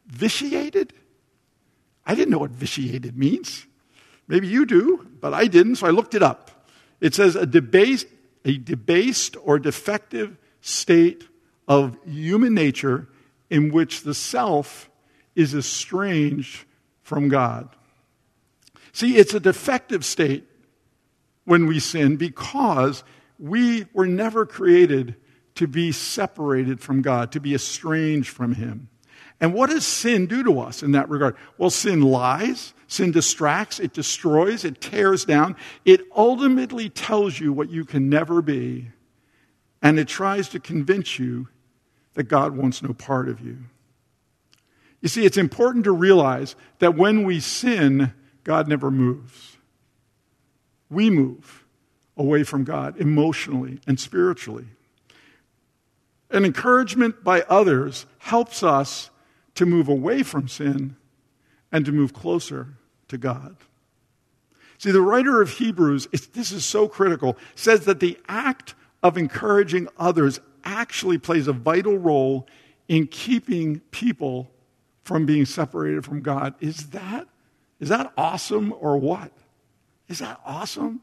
Vitiated? 0.07 0.93
I 2.05 2.15
didn't 2.15 2.29
know 2.29 2.39
what 2.39 2.51
vitiated 2.51 3.17
means. 3.17 3.67
Maybe 4.31 4.47
you 4.47 4.65
do, 4.65 5.05
but 5.19 5.33
I 5.33 5.47
didn't, 5.47 5.75
so 5.75 5.87
I 5.87 5.89
looked 5.89 6.15
it 6.15 6.23
up. 6.23 6.65
It 7.01 7.13
says 7.13 7.35
a 7.35 7.45
debased, 7.45 8.07
a 8.45 8.57
debased 8.57 9.35
or 9.43 9.59
defective 9.59 10.37
state 10.61 11.27
of 11.67 11.97
human 12.05 12.53
nature 12.53 13.09
in 13.49 13.73
which 13.73 14.03
the 14.03 14.13
self 14.13 14.89
is 15.35 15.53
estranged 15.53 16.63
from 17.03 17.27
God. 17.27 17.75
See, 18.93 19.17
it's 19.17 19.33
a 19.33 19.39
defective 19.41 20.05
state 20.05 20.47
when 21.43 21.65
we 21.65 21.81
sin 21.81 22.15
because 22.15 23.03
we 23.37 23.85
were 23.91 24.07
never 24.07 24.45
created 24.45 25.17
to 25.55 25.67
be 25.67 25.91
separated 25.91 26.79
from 26.79 27.01
God, 27.01 27.33
to 27.33 27.41
be 27.41 27.53
estranged 27.53 28.29
from 28.29 28.55
Him. 28.55 28.87
And 29.41 29.55
what 29.55 29.71
does 29.71 29.85
sin 29.85 30.27
do 30.27 30.43
to 30.43 30.59
us 30.59 30.83
in 30.83 30.91
that 30.91 31.09
regard? 31.09 31.35
Well, 31.57 31.71
sin 31.71 32.01
lies, 32.01 32.75
sin 32.87 33.11
distracts, 33.11 33.79
it 33.79 33.91
destroys, 33.91 34.63
it 34.63 34.79
tears 34.79 35.25
down. 35.25 35.55
It 35.83 36.01
ultimately 36.15 36.89
tells 36.89 37.39
you 37.39 37.51
what 37.51 37.71
you 37.71 37.83
can 37.83 38.07
never 38.07 38.43
be, 38.43 38.89
and 39.81 39.97
it 39.97 40.07
tries 40.07 40.47
to 40.49 40.59
convince 40.59 41.17
you 41.17 41.47
that 42.13 42.23
God 42.23 42.55
wants 42.55 42.83
no 42.83 42.93
part 42.93 43.27
of 43.27 43.41
you. 43.41 43.57
You 45.01 45.09
see, 45.09 45.25
it's 45.25 45.37
important 45.37 45.85
to 45.85 45.91
realize 45.91 46.55
that 46.77 46.95
when 46.95 47.23
we 47.23 47.39
sin, 47.39 48.13
God 48.43 48.67
never 48.67 48.91
moves. 48.91 49.57
We 50.89 51.09
move 51.09 51.65
away 52.15 52.43
from 52.43 52.63
God 52.63 52.99
emotionally 52.99 53.79
and 53.87 53.99
spiritually. 53.99 54.65
And 56.29 56.45
encouragement 56.45 57.23
by 57.23 57.41
others 57.43 58.05
helps 58.19 58.61
us 58.61 59.09
to 59.55 59.65
move 59.65 59.87
away 59.87 60.23
from 60.23 60.47
sin 60.47 60.95
and 61.71 61.85
to 61.85 61.91
move 61.91 62.13
closer 62.13 62.77
to 63.07 63.17
God. 63.17 63.55
See, 64.77 64.91
the 64.91 65.01
writer 65.01 65.41
of 65.41 65.51
Hebrews, 65.51 66.07
this 66.33 66.51
is 66.51 66.65
so 66.65 66.87
critical, 66.87 67.37
says 67.55 67.85
that 67.85 67.99
the 67.99 68.17
act 68.27 68.73
of 69.03 69.17
encouraging 69.17 69.87
others 69.97 70.39
actually 70.63 71.17
plays 71.17 71.47
a 71.47 71.53
vital 71.53 71.97
role 71.97 72.47
in 72.87 73.07
keeping 73.07 73.79
people 73.91 74.51
from 75.03 75.25
being 75.25 75.45
separated 75.45 76.03
from 76.03 76.21
God. 76.21 76.55
Is 76.59 76.87
that, 76.89 77.27
is 77.79 77.89
that 77.89 78.11
awesome 78.17 78.73
or 78.79 78.97
what? 78.97 79.31
Is 80.07 80.19
that 80.19 80.39
awesome? 80.45 81.01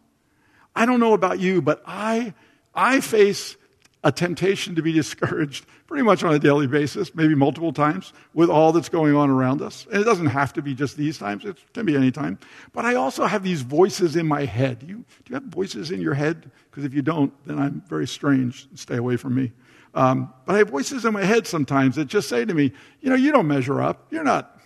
I 0.75 0.87
don't 0.87 1.01
know 1.01 1.15
about 1.15 1.39
you, 1.41 1.63
but 1.63 1.83
I, 1.87 2.35
I 2.75 3.01
face 3.01 3.57
a 4.05 4.13
temptation 4.13 4.75
to 4.75 4.83
be 4.83 4.93
discouraged 5.03 5.67
pretty 5.87 6.03
much 6.03 6.23
on 6.23 6.35
a 6.35 6.39
daily 6.39 6.67
basis, 6.67 7.15
maybe 7.15 7.35
multiple 7.35 7.73
times, 7.73 8.13
with 8.35 8.51
all 8.51 8.73
that's 8.73 8.91
going 8.91 9.15
on 9.15 9.31
around 9.31 9.63
us. 9.63 9.87
And 9.91 10.01
it 10.01 10.05
doesn't 10.05 10.27
have 10.27 10.53
to 10.53 10.63
be 10.63 10.75
just 10.75 10.97
these 10.97 11.19
times, 11.19 11.45
it 11.45 11.57
can 11.73 11.87
be 11.87 11.97
any 11.97 12.11
time. 12.11 12.39
But 12.73 12.85
I 12.85 12.95
also 12.95 13.25
have 13.25 13.43
these 13.43 13.63
voices 13.63 14.15
in 14.15 14.27
my 14.27 14.45
head. 14.45 14.85
You, 14.87 14.97
do 14.97 15.05
you 15.31 15.35
have 15.35 15.45
voices 15.45 15.91
in 15.91 16.01
your 16.01 16.15
head? 16.15 16.51
Because 16.71 16.85
if 16.85 16.93
you 16.93 17.03
don't, 17.03 17.33
then 17.47 17.59
I'm 17.59 17.83
very 17.89 18.07
strange. 18.07 18.69
Stay 18.75 18.97
away 18.97 19.17
from 19.17 19.35
me. 19.35 19.53
Um, 19.95 20.33
but 20.45 20.55
I 20.55 20.59
have 20.59 20.69
voices 20.69 21.05
in 21.05 21.13
my 21.15 21.25
head 21.25 21.47
sometimes 21.47 21.97
that 21.97 22.05
just 22.05 22.29
say 22.29 22.45
to 22.45 22.55
me, 22.55 22.73
you 23.01 23.09
know, 23.09 23.17
you 23.17 23.33
don't 23.33 23.49
measure 23.49 23.81
up. 23.81 24.09
You're 24.11 24.25
not, 24.25 24.61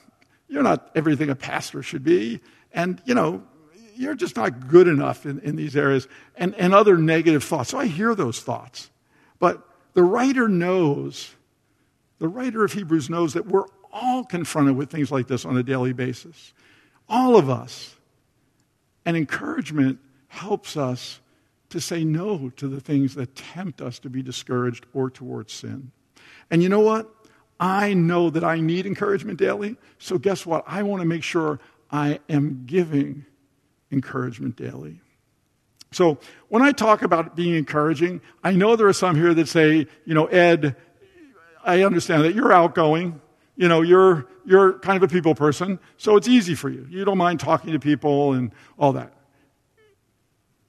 you're 0.48 0.64
not 0.64 0.90
everything 0.94 1.30
a 1.30 1.36
pastor 1.36 1.82
should 1.82 2.02
be. 2.02 2.40
And, 2.72 3.00
you 3.04 3.14
know, 3.14 3.42
you're 3.94 4.14
just 4.14 4.36
not 4.36 4.68
good 4.68 4.88
enough 4.88 5.24
in, 5.24 5.38
in 5.40 5.54
these 5.54 5.76
areas. 5.76 6.08
And, 6.34 6.54
and 6.56 6.74
other 6.74 6.96
negative 6.98 7.44
thoughts. 7.44 7.70
So 7.70 7.78
I 7.78 7.86
hear 7.86 8.14
those 8.14 8.40
thoughts. 8.40 8.90
But 9.42 9.60
the 9.94 10.04
writer 10.04 10.46
knows, 10.46 11.34
the 12.20 12.28
writer 12.28 12.64
of 12.64 12.72
Hebrews 12.74 13.10
knows 13.10 13.34
that 13.34 13.44
we're 13.44 13.66
all 13.92 14.22
confronted 14.22 14.76
with 14.76 14.88
things 14.88 15.10
like 15.10 15.26
this 15.26 15.44
on 15.44 15.56
a 15.56 15.64
daily 15.64 15.92
basis. 15.92 16.54
All 17.08 17.36
of 17.36 17.50
us. 17.50 17.96
And 19.04 19.16
encouragement 19.16 19.98
helps 20.28 20.76
us 20.76 21.18
to 21.70 21.80
say 21.80 22.04
no 22.04 22.50
to 22.50 22.68
the 22.68 22.80
things 22.80 23.16
that 23.16 23.34
tempt 23.34 23.82
us 23.82 23.98
to 23.98 24.08
be 24.08 24.22
discouraged 24.22 24.86
or 24.94 25.10
towards 25.10 25.52
sin. 25.52 25.90
And 26.52 26.62
you 26.62 26.68
know 26.68 26.78
what? 26.78 27.12
I 27.58 27.94
know 27.94 28.30
that 28.30 28.44
I 28.44 28.60
need 28.60 28.86
encouragement 28.86 29.40
daily. 29.40 29.76
So, 29.98 30.18
guess 30.18 30.46
what? 30.46 30.62
I 30.68 30.84
want 30.84 31.00
to 31.00 31.06
make 31.06 31.24
sure 31.24 31.58
I 31.90 32.20
am 32.28 32.62
giving 32.64 33.26
encouragement 33.90 34.54
daily. 34.54 35.01
So 35.92 36.18
when 36.48 36.62
I 36.62 36.72
talk 36.72 37.02
about 37.02 37.36
being 37.36 37.54
encouraging, 37.54 38.20
I 38.42 38.52
know 38.52 38.76
there 38.76 38.88
are 38.88 38.92
some 38.92 39.16
here 39.16 39.34
that 39.34 39.48
say, 39.48 39.86
you 40.04 40.14
know, 40.14 40.26
Ed, 40.26 40.76
I 41.64 41.82
understand 41.82 42.24
that 42.24 42.34
you're 42.34 42.52
outgoing. 42.52 43.20
You 43.56 43.68
know, 43.68 43.82
you're, 43.82 44.26
you're 44.46 44.78
kind 44.78 44.96
of 44.96 45.08
a 45.08 45.12
people 45.12 45.34
person, 45.34 45.78
so 45.98 46.16
it's 46.16 46.26
easy 46.26 46.54
for 46.54 46.70
you. 46.70 46.86
You 46.88 47.04
don't 47.04 47.18
mind 47.18 47.38
talking 47.38 47.72
to 47.72 47.78
people 47.78 48.32
and 48.32 48.50
all 48.78 48.94
that. 48.94 49.12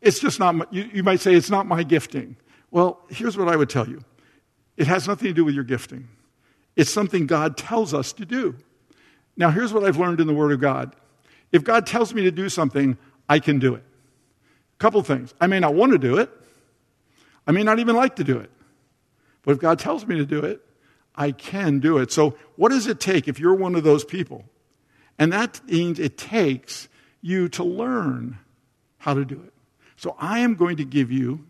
It's 0.01 0.19
just 0.19 0.39
not, 0.39 0.55
my, 0.55 0.65
you, 0.69 0.89
you 0.93 1.03
might 1.03 1.21
say, 1.21 1.33
it's 1.33 1.49
not 1.49 1.65
my 1.65 1.83
gifting. 1.83 2.35
Well, 2.71 2.99
here's 3.09 3.37
what 3.37 3.47
I 3.47 3.55
would 3.55 3.69
tell 3.69 3.87
you 3.87 4.03
it 4.75 4.87
has 4.87 5.07
nothing 5.07 5.27
to 5.27 5.33
do 5.33 5.45
with 5.45 5.55
your 5.55 5.63
gifting, 5.63 6.09
it's 6.75 6.91
something 6.91 7.25
God 7.25 7.55
tells 7.55 7.93
us 7.93 8.11
to 8.13 8.25
do. 8.25 8.55
Now, 9.35 9.49
here's 9.49 9.73
what 9.73 9.83
I've 9.83 9.97
learned 9.97 10.19
in 10.19 10.27
the 10.27 10.33
Word 10.33 10.51
of 10.51 10.59
God 10.59 10.93
if 11.53 11.63
God 11.63 11.87
tells 11.87 12.13
me 12.13 12.23
to 12.23 12.31
do 12.31 12.49
something, 12.49 12.97
I 13.29 13.39
can 13.39 13.59
do 13.59 13.75
it 13.75 13.83
couple 14.79 15.01
things. 15.03 15.33
I 15.39 15.47
may 15.47 15.59
not 15.59 15.73
want 15.73 15.91
to 15.91 15.97
do 15.97 16.17
it. 16.17 16.29
I 17.45 17.51
may 17.51 17.63
not 17.63 17.79
even 17.79 17.95
like 17.95 18.15
to 18.17 18.23
do 18.23 18.37
it. 18.37 18.51
But 19.43 19.51
if 19.51 19.59
God 19.59 19.79
tells 19.79 20.05
me 20.05 20.17
to 20.17 20.25
do 20.25 20.39
it, 20.39 20.61
I 21.15 21.31
can 21.31 21.79
do 21.79 21.97
it. 21.97 22.11
So, 22.11 22.35
what 22.55 22.69
does 22.69 22.87
it 22.87 22.99
take 22.99 23.27
if 23.27 23.39
you're 23.39 23.53
one 23.53 23.75
of 23.75 23.83
those 23.83 24.03
people? 24.03 24.45
And 25.19 25.31
that 25.31 25.61
means 25.67 25.99
it 25.99 26.17
takes 26.17 26.87
you 27.21 27.49
to 27.49 27.63
learn 27.63 28.39
how 28.97 29.13
to 29.13 29.23
do 29.23 29.35
it. 29.35 29.53
So, 29.95 30.15
I 30.17 30.39
am 30.39 30.55
going 30.55 30.77
to 30.77 30.85
give 30.85 31.11
you 31.11 31.45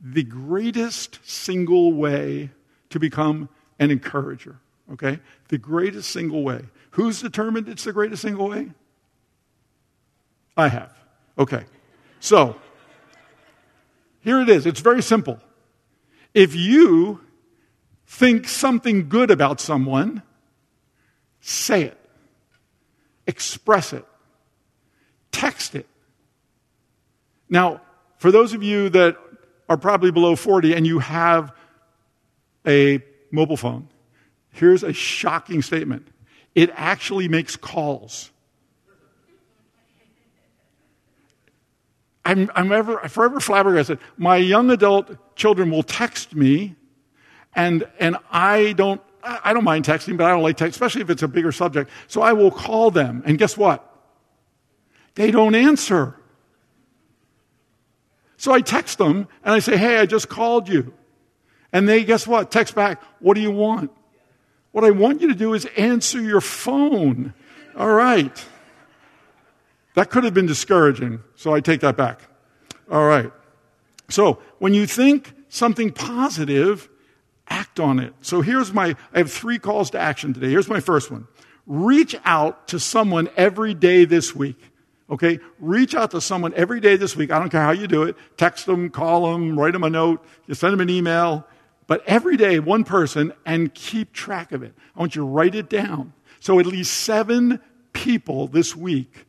the 0.00 0.24
greatest 0.24 1.20
single 1.22 1.92
way 1.92 2.50
to 2.90 2.98
become 2.98 3.48
an 3.78 3.90
encourager. 3.90 4.58
Okay? 4.92 5.20
The 5.48 5.58
greatest 5.58 6.10
single 6.10 6.42
way. 6.42 6.62
Who's 6.90 7.22
determined 7.22 7.68
it's 7.68 7.84
the 7.84 7.92
greatest 7.92 8.22
single 8.22 8.48
way? 8.48 8.72
I 10.56 10.68
have. 10.68 10.92
Okay. 11.38 11.64
So, 12.22 12.54
here 14.20 14.40
it 14.40 14.48
is. 14.48 14.64
It's 14.64 14.78
very 14.78 15.02
simple. 15.02 15.40
If 16.32 16.54
you 16.54 17.20
think 18.06 18.46
something 18.46 19.08
good 19.08 19.32
about 19.32 19.60
someone, 19.60 20.22
say 21.40 21.82
it, 21.82 21.98
express 23.26 23.92
it, 23.92 24.04
text 25.32 25.74
it. 25.74 25.88
Now, 27.50 27.80
for 28.18 28.30
those 28.30 28.54
of 28.54 28.62
you 28.62 28.88
that 28.90 29.16
are 29.68 29.76
probably 29.76 30.12
below 30.12 30.36
40 30.36 30.74
and 30.74 30.86
you 30.86 31.00
have 31.00 31.52
a 32.64 33.02
mobile 33.32 33.56
phone, 33.56 33.88
here's 34.52 34.84
a 34.84 34.92
shocking 34.92 35.60
statement 35.60 36.06
it 36.54 36.70
actually 36.74 37.26
makes 37.26 37.56
calls. 37.56 38.30
I'm, 42.24 42.50
I'm 42.54 42.72
ever, 42.72 42.98
forever 43.08 43.40
flabbergasted. 43.40 43.98
My 44.16 44.36
young 44.36 44.70
adult 44.70 45.36
children 45.36 45.70
will 45.70 45.82
text 45.82 46.34
me, 46.34 46.76
and, 47.54 47.86
and 47.98 48.16
I 48.30 48.72
don't, 48.74 49.00
I 49.24 49.52
don't 49.52 49.64
mind 49.64 49.84
texting, 49.84 50.16
but 50.16 50.26
I 50.26 50.30
don't 50.30 50.42
like 50.42 50.56
text, 50.56 50.76
especially 50.76 51.02
if 51.02 51.10
it's 51.10 51.22
a 51.22 51.28
bigger 51.28 51.52
subject. 51.52 51.90
So 52.08 52.22
I 52.22 52.32
will 52.32 52.50
call 52.50 52.90
them, 52.90 53.22
and 53.26 53.38
guess 53.38 53.56
what? 53.56 53.88
They 55.14 55.30
don't 55.30 55.54
answer. 55.54 56.16
So 58.36 58.52
I 58.52 58.60
text 58.60 58.98
them, 58.98 59.28
and 59.44 59.54
I 59.54 59.58
say, 59.60 59.76
hey, 59.76 59.98
I 59.98 60.06
just 60.06 60.28
called 60.28 60.68
you. 60.68 60.94
And 61.72 61.88
they, 61.88 62.04
guess 62.04 62.26
what? 62.26 62.50
Text 62.50 62.74
back, 62.74 63.02
what 63.20 63.34
do 63.34 63.40
you 63.40 63.50
want? 63.50 63.90
What 64.72 64.84
I 64.84 64.90
want 64.90 65.20
you 65.20 65.28
to 65.28 65.34
do 65.34 65.54
is 65.54 65.66
answer 65.76 66.20
your 66.20 66.40
phone. 66.40 67.34
All 67.76 67.92
right. 67.92 68.44
That 69.94 70.10
could 70.10 70.24
have 70.24 70.34
been 70.34 70.46
discouraging, 70.46 71.20
so 71.34 71.54
I 71.54 71.60
take 71.60 71.80
that 71.80 71.96
back. 71.96 72.22
All 72.90 73.06
right. 73.06 73.30
So 74.08 74.40
when 74.58 74.74
you 74.74 74.86
think 74.86 75.34
something 75.48 75.92
positive, 75.92 76.88
act 77.48 77.78
on 77.78 77.98
it. 77.98 78.14
So 78.20 78.40
here's 78.40 78.72
my, 78.72 78.96
I 79.12 79.18
have 79.18 79.30
three 79.30 79.58
calls 79.58 79.90
to 79.90 79.98
action 79.98 80.32
today. 80.32 80.50
Here's 80.50 80.68
my 80.68 80.80
first 80.80 81.10
one. 81.10 81.26
Reach 81.66 82.16
out 82.24 82.68
to 82.68 82.80
someone 82.80 83.28
every 83.36 83.74
day 83.74 84.04
this 84.04 84.34
week. 84.34 84.58
Okay? 85.10 85.38
Reach 85.58 85.94
out 85.94 86.10
to 86.12 86.20
someone 86.20 86.54
every 86.54 86.80
day 86.80 86.96
this 86.96 87.14
week. 87.14 87.30
I 87.30 87.38
don't 87.38 87.50
care 87.50 87.62
how 87.62 87.72
you 87.72 87.86
do 87.86 88.02
it. 88.02 88.16
Text 88.36 88.66
them, 88.66 88.88
call 88.88 89.32
them, 89.32 89.58
write 89.58 89.74
them 89.74 89.84
a 89.84 89.90
note, 89.90 90.24
you 90.46 90.54
send 90.54 90.72
them 90.72 90.80
an 90.80 90.90
email. 90.90 91.46
But 91.86 92.02
every 92.06 92.36
day, 92.36 92.58
one 92.58 92.84
person, 92.84 93.32
and 93.44 93.74
keep 93.74 94.12
track 94.12 94.52
of 94.52 94.62
it. 94.62 94.72
I 94.96 95.00
want 95.00 95.14
you 95.14 95.22
to 95.22 95.26
write 95.26 95.54
it 95.54 95.68
down. 95.68 96.14
So 96.40 96.58
at 96.58 96.66
least 96.66 96.92
seven 96.94 97.60
people 97.92 98.46
this 98.46 98.74
week 98.74 99.26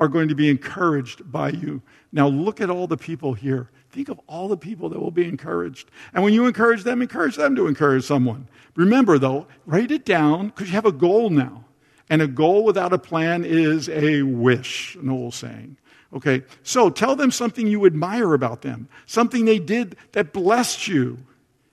are 0.00 0.08
going 0.08 0.28
to 0.28 0.34
be 0.34 0.48
encouraged 0.48 1.30
by 1.30 1.50
you. 1.50 1.82
Now, 2.12 2.28
look 2.28 2.60
at 2.60 2.70
all 2.70 2.86
the 2.86 2.96
people 2.96 3.34
here. 3.34 3.70
Think 3.90 4.08
of 4.08 4.20
all 4.26 4.48
the 4.48 4.56
people 4.56 4.88
that 4.88 4.98
will 4.98 5.12
be 5.12 5.28
encouraged. 5.28 5.90
And 6.12 6.24
when 6.24 6.34
you 6.34 6.46
encourage 6.46 6.82
them, 6.82 7.00
encourage 7.00 7.36
them 7.36 7.54
to 7.56 7.68
encourage 7.68 8.04
someone. 8.04 8.48
Remember, 8.74 9.18
though, 9.18 9.46
write 9.66 9.92
it 9.92 10.04
down 10.04 10.48
because 10.48 10.68
you 10.68 10.74
have 10.74 10.86
a 10.86 10.92
goal 10.92 11.30
now. 11.30 11.64
And 12.10 12.20
a 12.20 12.26
goal 12.26 12.64
without 12.64 12.92
a 12.92 12.98
plan 12.98 13.44
is 13.44 13.88
a 13.88 14.22
wish, 14.22 14.96
an 14.96 15.08
old 15.08 15.34
saying. 15.34 15.76
Okay, 16.12 16.42
so 16.62 16.90
tell 16.90 17.16
them 17.16 17.30
something 17.30 17.66
you 17.66 17.86
admire 17.86 18.34
about 18.34 18.62
them, 18.62 18.88
something 19.06 19.44
they 19.44 19.58
did 19.58 19.96
that 20.12 20.32
blessed 20.32 20.86
you. 20.86 21.18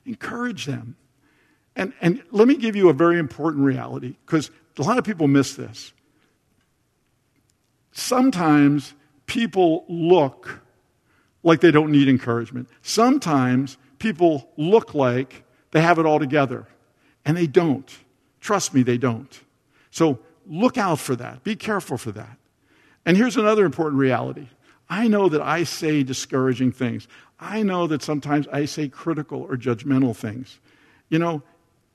Encourage 0.04 0.66
them. 0.66 0.96
And, 1.76 1.92
and 2.00 2.22
let 2.32 2.48
me 2.48 2.56
give 2.56 2.74
you 2.74 2.88
a 2.88 2.92
very 2.92 3.18
important 3.18 3.64
reality 3.64 4.16
because 4.26 4.50
a 4.78 4.82
lot 4.82 4.98
of 4.98 5.04
people 5.04 5.28
miss 5.28 5.54
this 5.54 5.92
sometimes 7.92 8.94
people 9.26 9.84
look 9.88 10.60
like 11.42 11.60
they 11.60 11.70
don't 11.70 11.90
need 11.90 12.08
encouragement. 12.08 12.68
Sometimes 12.82 13.76
people 13.98 14.50
look 14.56 14.94
like 14.94 15.44
they 15.70 15.80
have 15.80 15.98
it 15.98 16.06
all 16.06 16.18
together, 16.18 16.66
and 17.24 17.36
they 17.36 17.46
don't. 17.46 17.90
Trust 18.40 18.74
me, 18.74 18.82
they 18.82 18.98
don't. 18.98 19.40
So 19.90 20.18
look 20.46 20.76
out 20.76 20.98
for 20.98 21.16
that. 21.16 21.44
Be 21.44 21.56
careful 21.56 21.96
for 21.96 22.12
that. 22.12 22.36
And 23.04 23.16
here's 23.16 23.36
another 23.36 23.64
important 23.64 23.98
reality 23.98 24.48
I 24.88 25.08
know 25.08 25.28
that 25.28 25.40
I 25.40 25.64
say 25.64 26.02
discouraging 26.02 26.72
things. 26.72 27.08
I 27.40 27.62
know 27.62 27.86
that 27.86 28.02
sometimes 28.02 28.46
I 28.48 28.66
say 28.66 28.88
critical 28.88 29.42
or 29.42 29.56
judgmental 29.56 30.14
things. 30.14 30.60
You 31.08 31.18
know, 31.18 31.42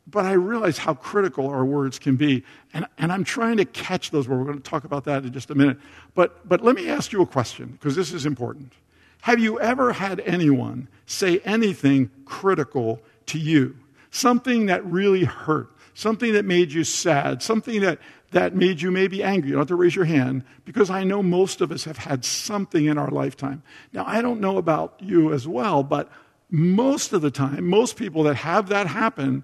but 0.09 0.25
I 0.25 0.33
realize 0.33 0.77
how 0.77 0.93
critical 0.93 1.47
our 1.47 1.65
words 1.65 1.99
can 1.99 2.15
be. 2.15 2.43
And, 2.73 2.85
and 2.97 3.11
I'm 3.11 3.23
trying 3.23 3.57
to 3.57 3.65
catch 3.65 4.11
those 4.11 4.27
words. 4.27 4.39
We're 4.39 4.45
going 4.45 4.61
to 4.61 4.69
talk 4.69 4.85
about 4.85 5.03
that 5.05 5.23
in 5.25 5.33
just 5.33 5.49
a 5.49 5.55
minute. 5.55 5.77
But, 6.15 6.47
but 6.47 6.63
let 6.63 6.75
me 6.75 6.89
ask 6.89 7.11
you 7.11 7.21
a 7.21 7.27
question, 7.27 7.67
because 7.73 7.95
this 7.95 8.13
is 8.13 8.25
important. 8.25 8.73
Have 9.21 9.39
you 9.39 9.59
ever 9.59 9.93
had 9.93 10.21
anyone 10.21 10.87
say 11.05 11.39
anything 11.39 12.09
critical 12.25 13.01
to 13.27 13.37
you? 13.37 13.75
something 14.11 14.67
that 14.67 14.85
really 14.85 15.23
hurt, 15.23 15.69
something 15.93 16.33
that 16.33 16.45
made 16.45 16.71
you 16.71 16.83
sad, 16.83 17.41
something 17.41 17.81
that, 17.81 17.99
that 18.31 18.55
made 18.55 18.81
you 18.81 18.91
maybe 18.91 19.23
angry. 19.23 19.49
You 19.49 19.55
don't 19.55 19.61
have 19.61 19.67
to 19.69 19.75
raise 19.75 19.95
your 19.95 20.05
hand 20.05 20.43
because 20.65 20.89
I 20.89 21.03
know 21.03 21.23
most 21.23 21.61
of 21.61 21.71
us 21.71 21.83
have 21.85 21.97
had 21.97 22.25
something 22.25 22.85
in 22.85 22.97
our 22.97 23.09
lifetime. 23.09 23.63
Now, 23.93 24.03
I 24.05 24.21
don't 24.21 24.41
know 24.41 24.57
about 24.57 24.95
you 24.99 25.33
as 25.33 25.47
well, 25.47 25.83
but 25.83 26.09
most 26.49 27.13
of 27.13 27.21
the 27.21 27.31
time, 27.31 27.67
most 27.67 27.95
people 27.95 28.23
that 28.23 28.35
have 28.35 28.69
that 28.69 28.87
happen, 28.87 29.43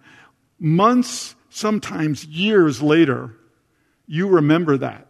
months, 0.59 1.35
sometimes 1.49 2.25
years 2.25 2.81
later, 2.81 3.35
you 4.07 4.27
remember 4.27 4.77
that. 4.77 5.07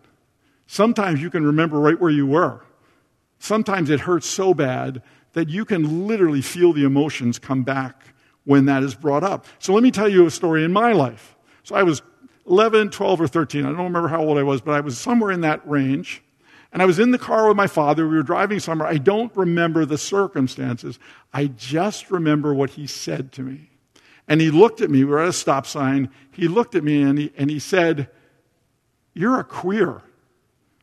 Sometimes 0.68 1.22
you 1.22 1.30
can 1.30 1.46
remember 1.46 1.80
right 1.80 2.00
where 2.00 2.12
you 2.12 2.26
were. 2.26 2.66
Sometimes 3.40 3.90
it 3.90 4.02
hurts 4.02 4.28
so 4.28 4.54
bad 4.54 5.02
that 5.34 5.50
you 5.50 5.66
can 5.66 6.08
literally 6.08 6.42
feel 6.42 6.74
the 6.74 6.86
emotions 6.86 7.40
come 7.40 7.64
back 7.64 8.04
when 8.46 8.66
that 8.66 8.84
is 8.84 8.96
brought 8.96 9.24
up. 9.24 9.46
So 9.60 9.74
let 9.74 9.84
me 9.84 9.92
tell 9.92 10.10
you 10.10 10.26
a 10.26 10.32
story 10.32 10.64
in 10.64 10.72
my 10.72 10.94
life. 10.94 11.36
So 11.64 11.76
I 11.76 11.84
was 11.84 12.02
11, 12.48 12.90
12, 12.90 13.22
or 13.22 13.28
13. 13.28 13.66
I 13.66 13.70
don't 13.70 13.78
remember 13.78 14.08
how 14.08 14.22
old 14.24 14.38
I 14.38 14.44
was, 14.44 14.62
but 14.62 14.74
I 14.74 14.82
was 14.82 14.98
somewhere 14.98 15.32
in 15.32 15.42
that 15.42 15.68
range. 15.68 16.24
And 16.72 16.82
I 16.82 16.86
was 16.86 17.00
in 17.00 17.12
the 17.12 17.20
car 17.20 17.48
with 17.48 17.56
my 17.56 17.68
father. 17.68 18.08
We 18.08 18.16
were 18.16 18.24
driving 18.24 18.60
somewhere. 18.60 18.88
I 18.88 18.98
don't 18.98 19.36
remember 19.36 19.86
the 19.86 19.98
circumstances. 19.98 20.98
I 21.32 21.48
just 21.48 22.10
remember 22.10 22.54
what 22.54 22.72
he 22.72 22.88
said 22.88 23.32
to 23.34 23.44
me. 23.44 23.70
And 24.28 24.40
he 24.40 24.52
looked 24.52 24.82
at 24.82 24.90
me. 24.90 25.04
We 25.04 25.12
were 25.12 25.22
at 25.22 25.30
a 25.30 25.34
stop 25.34 25.66
sign. 25.66 26.10
He 26.32 26.48
looked 26.48 26.76
at 26.76 26.84
me 26.84 27.02
and 27.02 27.18
he, 27.18 27.34
and 27.38 27.50
he 27.50 27.60
said, 27.60 28.10
You're 29.14 29.40
a 29.40 29.44
queer. 29.44 30.02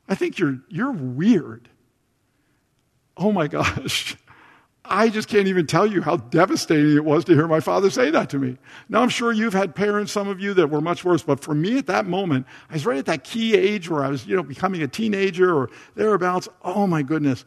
I 0.08 0.14
think 0.14 0.38
you're, 0.38 0.58
you're 0.68 0.92
weird. 0.92 1.68
Oh 3.16 3.32
my 3.32 3.48
gosh. 3.48 4.16
I 4.84 5.08
just 5.08 5.28
can't 5.28 5.46
even 5.46 5.68
tell 5.68 5.86
you 5.86 6.02
how 6.02 6.16
devastating 6.16 6.96
it 6.96 7.04
was 7.04 7.24
to 7.26 7.34
hear 7.34 7.46
my 7.46 7.60
father 7.60 7.90
say 7.90 8.10
that 8.10 8.28
to 8.30 8.38
me. 8.38 8.58
Now, 8.88 9.02
I'm 9.02 9.08
sure 9.08 9.30
you've 9.30 9.52
had 9.52 9.76
parents, 9.76 10.10
some 10.10 10.26
of 10.26 10.40
you, 10.40 10.52
that 10.54 10.68
were 10.68 10.80
much 10.80 11.04
worse, 11.04 11.22
but 11.22 11.38
for 11.38 11.54
me 11.54 11.78
at 11.78 11.86
that 11.86 12.06
moment, 12.06 12.46
I 12.68 12.72
was 12.72 12.84
right 12.84 12.98
at 12.98 13.06
that 13.06 13.22
key 13.22 13.54
age 13.54 13.88
where 13.88 14.02
I 14.02 14.08
was, 14.08 14.26
you 14.26 14.34
know, 14.34 14.42
becoming 14.42 14.82
a 14.82 14.88
teenager 14.88 15.54
or 15.54 15.70
thereabouts. 15.94 16.48
Oh 16.64 16.88
my 16.88 17.02
goodness. 17.02 17.44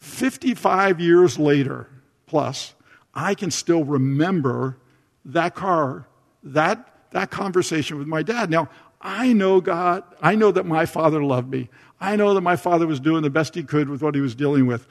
55 0.00 1.00
years 1.00 1.38
later, 1.38 1.86
plus, 2.26 2.74
I 3.12 3.34
can 3.34 3.50
still 3.50 3.84
remember 3.84 4.78
that 5.24 5.54
car, 5.54 6.06
that, 6.42 6.94
that 7.12 7.30
conversation 7.30 7.98
with 7.98 8.06
my 8.06 8.22
dad. 8.22 8.50
Now, 8.50 8.68
I 9.00 9.32
know 9.32 9.60
God, 9.60 10.04
I 10.20 10.34
know 10.34 10.50
that 10.52 10.66
my 10.66 10.86
father 10.86 11.22
loved 11.22 11.50
me. 11.50 11.68
I 12.00 12.16
know 12.16 12.34
that 12.34 12.40
my 12.40 12.56
father 12.56 12.86
was 12.86 13.00
doing 13.00 13.22
the 13.22 13.30
best 13.30 13.54
he 13.54 13.62
could 13.62 13.88
with 13.88 14.02
what 14.02 14.14
he 14.14 14.20
was 14.20 14.34
dealing 14.34 14.66
with 14.66 14.86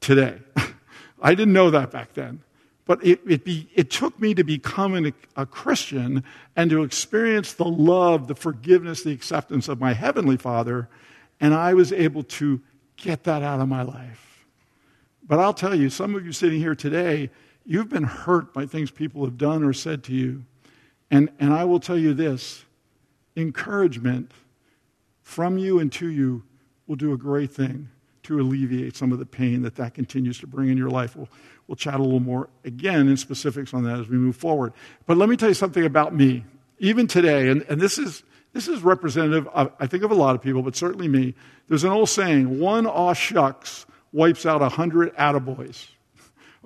today. 0.00 0.38
I 1.22 1.34
didn't 1.34 1.54
know 1.54 1.70
that 1.70 1.90
back 1.90 2.14
then. 2.14 2.42
But 2.86 3.04
it, 3.04 3.20
it, 3.26 3.44
be, 3.44 3.70
it 3.74 3.90
took 3.90 4.20
me 4.20 4.34
to 4.34 4.44
become 4.44 4.94
an, 4.94 5.14
a 5.36 5.46
Christian 5.46 6.22
and 6.54 6.70
to 6.70 6.82
experience 6.82 7.54
the 7.54 7.64
love, 7.64 8.26
the 8.26 8.34
forgiveness, 8.34 9.02
the 9.02 9.12
acceptance 9.12 9.68
of 9.68 9.80
my 9.80 9.94
Heavenly 9.94 10.36
Father, 10.36 10.88
and 11.40 11.54
I 11.54 11.72
was 11.72 11.92
able 11.92 12.22
to 12.24 12.60
get 12.96 13.24
that 13.24 13.42
out 13.42 13.60
of 13.60 13.68
my 13.68 13.82
life. 13.82 14.46
But 15.26 15.38
I'll 15.38 15.54
tell 15.54 15.74
you, 15.74 15.88
some 15.88 16.14
of 16.14 16.26
you 16.26 16.32
sitting 16.32 16.60
here 16.60 16.74
today, 16.74 17.30
you've 17.64 17.88
been 17.88 18.04
hurt 18.04 18.52
by 18.52 18.66
things 18.66 18.90
people 18.90 19.24
have 19.24 19.38
done 19.38 19.64
or 19.64 19.72
said 19.72 20.04
to 20.04 20.12
you. 20.12 20.44
And, 21.10 21.30
and 21.38 21.52
I 21.52 21.64
will 21.64 21.80
tell 21.80 21.98
you 21.98 22.14
this 22.14 22.64
encouragement 23.36 24.32
from 25.22 25.58
you 25.58 25.78
and 25.78 25.90
to 25.92 26.08
you 26.08 26.44
will 26.86 26.96
do 26.96 27.12
a 27.12 27.16
great 27.16 27.52
thing 27.52 27.88
to 28.24 28.40
alleviate 28.40 28.96
some 28.96 29.12
of 29.12 29.18
the 29.18 29.26
pain 29.26 29.62
that 29.62 29.76
that 29.76 29.94
continues 29.94 30.38
to 30.40 30.46
bring 30.46 30.68
in 30.68 30.78
your 30.78 30.90
life. 30.90 31.14
We'll, 31.14 31.28
we'll 31.66 31.76
chat 31.76 31.94
a 31.94 32.02
little 32.02 32.20
more 32.20 32.48
again 32.64 33.08
in 33.08 33.16
specifics 33.16 33.74
on 33.74 33.84
that 33.84 33.98
as 33.98 34.08
we 34.08 34.16
move 34.16 34.36
forward. 34.36 34.72
But 35.06 35.16
let 35.16 35.28
me 35.28 35.36
tell 35.36 35.48
you 35.48 35.54
something 35.54 35.84
about 35.84 36.14
me. 36.14 36.44
Even 36.78 37.06
today, 37.06 37.48
and, 37.48 37.62
and 37.68 37.80
this, 37.80 37.98
is, 37.98 38.22
this 38.52 38.66
is 38.66 38.82
representative, 38.82 39.46
of, 39.48 39.72
I 39.78 39.86
think, 39.86 40.02
of 40.02 40.10
a 40.10 40.14
lot 40.14 40.34
of 40.34 40.42
people, 40.42 40.62
but 40.62 40.74
certainly 40.74 41.06
me. 41.06 41.34
There's 41.68 41.84
an 41.84 41.90
old 41.90 42.08
saying 42.08 42.58
one 42.58 42.86
aw 42.86 43.12
shucks 43.12 43.86
wipes 44.12 44.46
out 44.46 44.62
a 44.62 44.68
hundred 44.70 45.14
attaboys. 45.16 45.88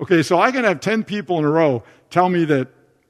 Okay, 0.01 0.23
so 0.23 0.39
I 0.39 0.53
can 0.53 0.65
have 0.65 0.81
10 0.81 1.05
people 1.05 1.39
in 1.39 1.45
a 1.45 1.51
row 1.51 1.83
tell 2.11 2.29
me 2.29 2.45
that 2.45 2.69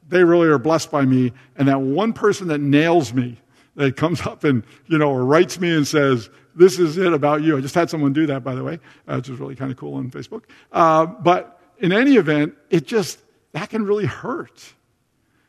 they 0.08 0.24
really 0.24 0.48
are 0.48 0.58
blessed 0.58 0.90
by 0.90 1.04
me, 1.04 1.32
and 1.56 1.68
that 1.68 1.80
one 1.80 2.14
person 2.14 2.48
that 2.48 2.60
nails 2.60 3.12
me, 3.12 3.38
that 3.76 3.96
comes 3.96 4.20
up 4.26 4.44
and, 4.44 4.64
you 4.86 4.98
know, 4.98 5.10
or 5.10 5.24
writes 5.24 5.60
me 5.60 5.74
and 5.74 5.86
says, 5.86 6.30
this 6.54 6.78
is 6.78 6.98
it 6.98 7.12
about 7.12 7.42
you. 7.42 7.56
I 7.56 7.60
just 7.60 7.74
had 7.74 7.88
someone 7.88 8.12
do 8.12 8.26
that, 8.26 8.42
by 8.42 8.54
the 8.54 8.64
way, 8.64 8.80
uh, 9.06 9.16
which 9.16 9.28
is 9.28 9.38
really 9.38 9.54
kind 9.54 9.70
of 9.70 9.76
cool 9.76 9.94
on 9.94 10.10
Facebook. 10.10 10.44
Uh, 10.72 11.06
but 11.06 11.60
in 11.78 11.92
any 11.92 12.16
event, 12.16 12.54
it 12.70 12.86
just, 12.86 13.22
that 13.52 13.70
can 13.70 13.84
really 13.84 14.06
hurt. 14.06 14.74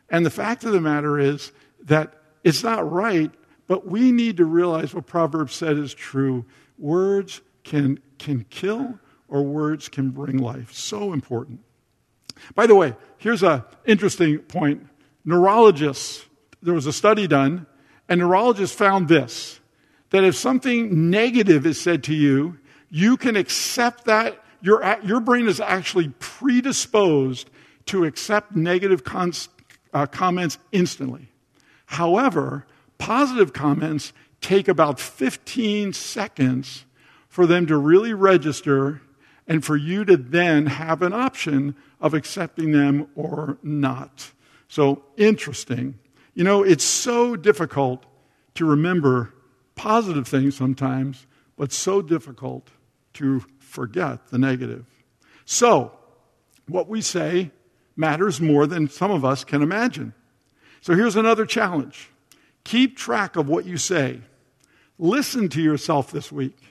And 0.09 0.25
the 0.25 0.29
fact 0.29 0.63
of 0.65 0.71
the 0.71 0.81
matter 0.81 1.17
is 1.17 1.51
that 1.85 2.13
it's 2.43 2.63
not 2.63 2.89
right, 2.91 3.31
but 3.67 3.87
we 3.87 4.11
need 4.11 4.37
to 4.37 4.45
realize 4.45 4.93
what 4.93 5.07
Proverbs 5.07 5.55
said 5.55 5.77
is 5.77 5.93
true. 5.93 6.45
Words 6.77 7.41
can, 7.63 7.99
can 8.17 8.45
kill 8.49 8.99
or 9.29 9.43
words 9.43 9.89
can 9.89 10.09
bring 10.09 10.37
life. 10.37 10.73
So 10.73 11.13
important. 11.13 11.61
By 12.55 12.67
the 12.67 12.75
way, 12.75 12.95
here's 13.17 13.43
an 13.43 13.63
interesting 13.85 14.39
point. 14.39 14.87
Neurologists, 15.25 16.25
there 16.61 16.73
was 16.73 16.85
a 16.85 16.93
study 16.93 17.27
done, 17.27 17.67
and 18.07 18.19
neurologists 18.19 18.75
found 18.75 19.07
this 19.07 19.59
that 20.11 20.23
if 20.23 20.35
something 20.35 21.11
negative 21.11 21.67
is 21.67 21.79
said 21.79 22.03
to 22.03 22.15
you, 22.15 22.57
you 22.89 23.15
can 23.15 23.35
accept 23.35 24.05
that. 24.05 24.43
Your, 24.61 24.97
your 25.03 25.19
brain 25.19 25.47
is 25.47 25.59
actually 25.59 26.09
predisposed 26.19 27.49
to 27.85 28.05
accept 28.05 28.55
negative 28.55 29.03
cons, 29.03 29.49
uh, 29.93 30.07
comments 30.07 30.57
instantly. 30.71 31.29
However, 31.85 32.65
positive 32.97 33.53
comments 33.53 34.13
take 34.41 34.67
about 34.67 34.99
15 34.99 35.93
seconds 35.93 36.85
for 37.27 37.45
them 37.45 37.67
to 37.67 37.77
really 37.77 38.13
register 38.13 39.01
and 39.49 39.65
for 39.65 39.75
you 39.75 40.05
to 40.05 40.15
then 40.15 40.67
have 40.67 41.01
an 41.01 41.11
option 41.11 41.75
of 41.99 42.13
accepting 42.13 42.71
them 42.71 43.07
or 43.15 43.57
not. 43.63 44.31
So 44.67 45.03
interesting. 45.17 45.97
You 46.35 46.43
know, 46.43 46.63
it's 46.63 46.83
so 46.83 47.35
difficult 47.35 48.05
to 48.53 48.63
remember 48.63 49.33
positive 49.75 50.27
things 50.27 50.55
sometimes, 50.55 51.25
but 51.57 51.73
so 51.73 52.01
difficult 52.01 52.69
to 53.13 53.43
forget 53.57 54.27
the 54.27 54.37
negative. 54.37 54.85
So, 55.45 55.91
what 56.67 56.87
we 56.87 57.01
say 57.01 57.49
matters 57.95 58.39
more 58.39 58.67
than 58.67 58.87
some 58.87 59.09
of 59.09 59.25
us 59.25 59.43
can 59.43 59.63
imagine. 59.63 60.13
So, 60.81 60.93
here's 60.93 61.15
another 61.15 61.45
challenge 61.45 62.09
keep 62.63 62.95
track 62.95 63.35
of 63.35 63.49
what 63.49 63.65
you 63.65 63.77
say. 63.77 64.21
Listen 64.99 65.49
to 65.49 65.61
yourself 65.61 66.11
this 66.11 66.31
week 66.31 66.68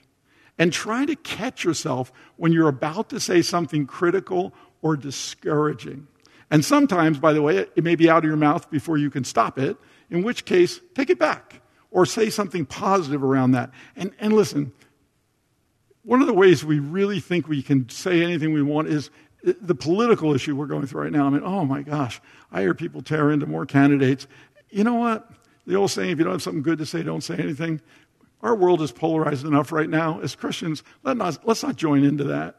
and 0.59 0.73
try 0.73 1.05
to 1.05 1.15
catch 1.17 1.65
yourself 1.65 2.13
when 2.37 2.53
you're 2.53 2.69
about 2.69 3.11
to 3.11 3.21
say 3.21 3.43
something 3.43 3.87
critical 3.87 4.53
or 4.83 4.97
discouraging. 4.97 6.07
And 6.51 6.65
sometimes, 6.65 7.19
by 7.19 7.33
the 7.33 7.43
way, 7.43 7.59
it 7.59 7.85
may 7.85 7.95
be 7.95 8.09
out 8.09 8.19
of 8.19 8.25
your 8.25 8.37
mouth 8.37 8.71
before 8.71 8.97
you 8.97 9.11
can 9.11 9.25
stop 9.25 9.59
it, 9.59 9.77
in 10.11 10.23
which 10.23 10.45
case, 10.45 10.81
take 10.95 11.11
it 11.11 11.19
back 11.19 11.61
or 11.91 12.07
say 12.07 12.31
something 12.31 12.67
positive 12.67 13.23
around 13.23 13.53
that. 13.53 13.71
And, 13.97 14.13
and 14.19 14.33
listen, 14.33 14.73
one 16.03 16.21
of 16.21 16.27
the 16.27 16.35
ways 16.35 16.65
we 16.65 16.79
really 16.79 17.21
think 17.21 17.49
we 17.49 17.63
can 17.63 17.89
say 17.89 18.23
anything 18.23 18.53
we 18.53 18.63
want 18.63 18.89
is 18.89 19.11
uh, 19.47 19.53
the 19.61 19.75
political 19.75 20.35
issue 20.35 20.57
we're 20.57 20.67
going 20.67 20.87
through 20.87 21.03
right 21.03 21.13
now. 21.13 21.27
I 21.27 21.31
mean, 21.31 21.43
oh 21.45 21.65
my 21.65 21.83
gosh, 21.83 22.21
I 22.51 22.63
hear 22.63 22.75
people 22.75 23.03
tear 23.03 23.31
into 23.31 23.47
more 23.47 23.67
candidates. 23.67 24.27
You 24.71 24.85
know 24.85 24.95
what? 24.95 25.31
The 25.67 25.75
old 25.75 25.91
saying, 25.91 26.11
if 26.11 26.19
you 26.19 26.25
don't 26.25 26.33
have 26.33 26.43
something 26.43 26.63
good 26.63 26.79
to 26.79 26.87
say, 26.87 27.03
don't 27.03 27.23
say 27.23 27.37
anything. 27.37 27.83
Our 28.43 28.55
world 28.55 28.83
is 28.83 28.93
polarized 28.93 29.45
enough 29.45 29.73
right 29.73 29.89
now. 29.89 30.21
As 30.21 30.37
Christians, 30.37 30.83
let 31.03 31.17
not, 31.17 31.47
let's 31.47 31.63
not 31.63 31.77
join 31.77 32.05
into 32.05 32.25
that. 32.25 32.57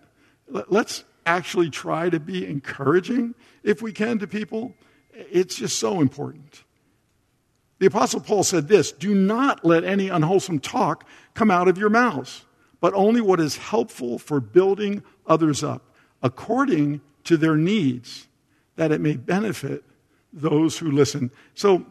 Let's 0.48 1.04
actually 1.26 1.70
try 1.70 2.10
to 2.10 2.20
be 2.20 2.46
encouraging, 2.46 3.36
if 3.64 3.82
we 3.82 3.92
can, 3.92 4.20
to 4.20 4.28
people. 4.28 4.74
It's 5.14 5.56
just 5.56 5.78
so 5.78 6.02
important. 6.02 6.64
The 7.80 7.86
Apostle 7.86 8.20
Paul 8.20 8.44
said 8.44 8.68
this 8.68 8.92
Do 8.92 9.16
not 9.16 9.64
let 9.64 9.84
any 9.84 10.10
unwholesome 10.10 10.60
talk 10.60 11.08
come 11.34 11.50
out 11.50 11.68
of 11.68 11.78
your 11.78 11.90
mouths, 11.90 12.46
but 12.82 12.94
only 12.94 13.22
what 13.22 13.40
is 13.40 13.58
helpful 13.58 14.20
for 14.20 14.40
building 14.40 15.04
others 15.26 15.64
up, 15.64 15.94
according 16.22 17.02
to 17.26 17.38
their 17.38 17.56
needs, 17.56 18.28
that 18.76 18.92
it 18.92 19.02
may 19.02 19.16
benefit 19.16 19.84
those 20.34 20.78
who 20.78 20.92
listen. 20.92 21.32
So, 21.54 21.86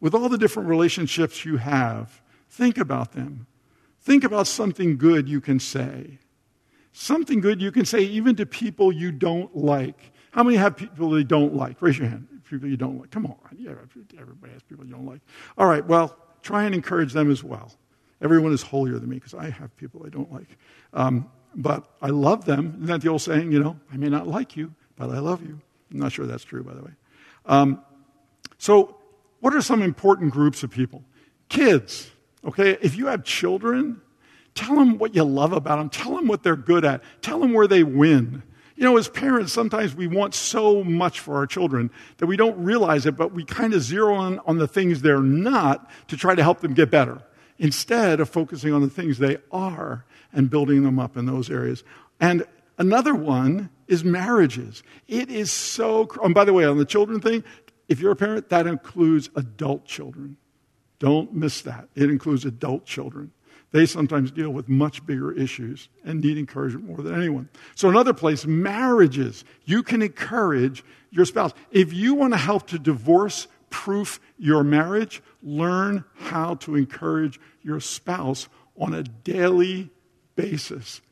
with 0.00 0.14
all 0.14 0.28
the 0.28 0.38
different 0.38 0.68
relationships 0.68 1.44
you 1.44 1.56
have, 1.56 2.22
think 2.48 2.78
about 2.78 3.12
them. 3.12 3.46
Think 4.00 4.24
about 4.24 4.46
something 4.46 4.96
good 4.96 5.28
you 5.28 5.40
can 5.40 5.60
say. 5.60 6.18
Something 6.92 7.40
good 7.40 7.60
you 7.60 7.70
can 7.70 7.84
say 7.84 8.00
even 8.00 8.36
to 8.36 8.46
people 8.46 8.90
you 8.90 9.12
don't 9.12 9.54
like. 9.56 10.12
How 10.30 10.42
many 10.42 10.56
have 10.56 10.76
people 10.76 11.10
they 11.10 11.24
don't 11.24 11.54
like? 11.54 11.80
Raise 11.80 11.98
your 11.98 12.08
hand 12.08 12.28
people 12.48 12.68
you 12.68 12.76
don't 12.76 12.98
like. 12.98 13.10
Come 13.10 13.26
on. 13.26 13.36
Yeah, 13.56 13.72
everybody 14.18 14.52
has 14.52 14.62
people 14.62 14.84
you 14.84 14.92
don't 14.92 15.06
like. 15.06 15.20
All 15.56 15.66
right, 15.66 15.84
well, 15.84 16.16
try 16.42 16.64
and 16.64 16.74
encourage 16.74 17.12
them 17.12 17.30
as 17.30 17.44
well. 17.44 17.72
Everyone 18.20 18.52
is 18.52 18.62
holier 18.62 18.98
than 18.98 19.08
me 19.08 19.16
because 19.16 19.34
I 19.34 19.50
have 19.50 19.76
people 19.76 20.02
I 20.04 20.08
don't 20.08 20.32
like. 20.32 20.58
Um, 20.92 21.30
but 21.54 21.84
I 22.02 22.08
love 22.08 22.44
them. 22.44 22.74
Isn't 22.76 22.86
that 22.86 23.00
the 23.00 23.08
old 23.08 23.22
saying, 23.22 23.52
you 23.52 23.60
know, 23.62 23.78
I 23.92 23.96
may 23.96 24.08
not 24.08 24.26
like 24.26 24.56
you, 24.56 24.74
but 24.96 25.10
I 25.10 25.18
love 25.18 25.42
you? 25.42 25.60
I'm 25.92 25.98
not 25.98 26.12
sure 26.12 26.26
that's 26.26 26.44
true, 26.44 26.62
by 26.62 26.74
the 26.74 26.82
way. 26.82 26.90
Um, 27.46 27.82
So, 28.58 28.96
what 29.40 29.54
are 29.54 29.62
some 29.62 29.82
important 29.82 30.32
groups 30.32 30.64
of 30.64 30.70
people? 30.70 31.04
Kids, 31.48 32.10
okay? 32.44 32.78
If 32.80 32.96
you 32.96 33.06
have 33.06 33.24
children, 33.24 34.00
tell 34.54 34.74
them 34.74 34.98
what 34.98 35.14
you 35.14 35.24
love 35.24 35.52
about 35.52 35.78
them, 35.78 35.90
tell 35.90 36.16
them 36.16 36.26
what 36.26 36.42
they're 36.42 36.56
good 36.56 36.84
at, 36.84 37.02
tell 37.22 37.40
them 37.40 37.52
where 37.52 37.66
they 37.66 37.82
win. 37.82 38.42
You 38.76 38.84
know, 38.84 38.96
as 38.96 39.08
parents, 39.08 39.52
sometimes 39.52 39.94
we 39.96 40.06
want 40.06 40.34
so 40.34 40.84
much 40.84 41.18
for 41.18 41.36
our 41.36 41.46
children 41.46 41.90
that 42.18 42.26
we 42.26 42.36
don't 42.36 42.62
realize 42.62 43.06
it, 43.06 43.16
but 43.16 43.32
we 43.32 43.44
kind 43.44 43.74
of 43.74 43.82
zero 43.82 44.24
in 44.26 44.38
on 44.40 44.58
the 44.58 44.68
things 44.68 45.02
they're 45.02 45.20
not 45.20 45.90
to 46.08 46.16
try 46.16 46.34
to 46.36 46.42
help 46.42 46.60
them 46.60 46.74
get 46.74 46.90
better 46.90 47.20
instead 47.58 48.20
of 48.20 48.28
focusing 48.28 48.72
on 48.72 48.80
the 48.82 48.88
things 48.88 49.18
they 49.18 49.38
are 49.50 50.04
and 50.32 50.48
building 50.48 50.84
them 50.84 50.98
up 51.00 51.16
in 51.16 51.26
those 51.26 51.50
areas. 51.50 51.82
And 52.20 52.44
another 52.78 53.14
one 53.14 53.70
is 53.88 54.04
marriages. 54.04 54.84
It 55.08 55.28
is 55.28 55.50
so, 55.50 56.08
and 56.22 56.34
by 56.34 56.44
the 56.44 56.52
way, 56.52 56.64
on 56.64 56.78
the 56.78 56.84
children 56.84 57.20
thing, 57.20 57.42
if 57.88 58.00
you're 58.00 58.12
a 58.12 58.16
parent, 58.16 58.48
that 58.50 58.66
includes 58.66 59.30
adult 59.34 59.86
children. 59.86 60.36
Don't 60.98 61.32
miss 61.34 61.62
that. 61.62 61.88
It 61.94 62.10
includes 62.10 62.44
adult 62.44 62.84
children. 62.84 63.32
They 63.70 63.84
sometimes 63.84 64.30
deal 64.30 64.50
with 64.50 64.68
much 64.68 65.04
bigger 65.04 65.30
issues 65.30 65.88
and 66.04 66.22
need 66.22 66.38
encouragement 66.38 66.86
more 66.86 67.02
than 67.02 67.14
anyone. 67.14 67.50
So, 67.74 67.90
another 67.90 68.14
place, 68.14 68.46
marriages. 68.46 69.44
You 69.64 69.82
can 69.82 70.00
encourage 70.00 70.82
your 71.10 71.26
spouse. 71.26 71.52
If 71.70 71.92
you 71.92 72.14
want 72.14 72.32
to 72.32 72.38
help 72.38 72.68
to 72.68 72.78
divorce 72.78 73.46
proof 73.68 74.20
your 74.38 74.64
marriage, 74.64 75.22
learn 75.42 76.04
how 76.14 76.54
to 76.54 76.76
encourage 76.76 77.38
your 77.62 77.80
spouse 77.80 78.48
on 78.78 78.94
a 78.94 79.02
daily 79.02 79.90
basis. 80.34 81.02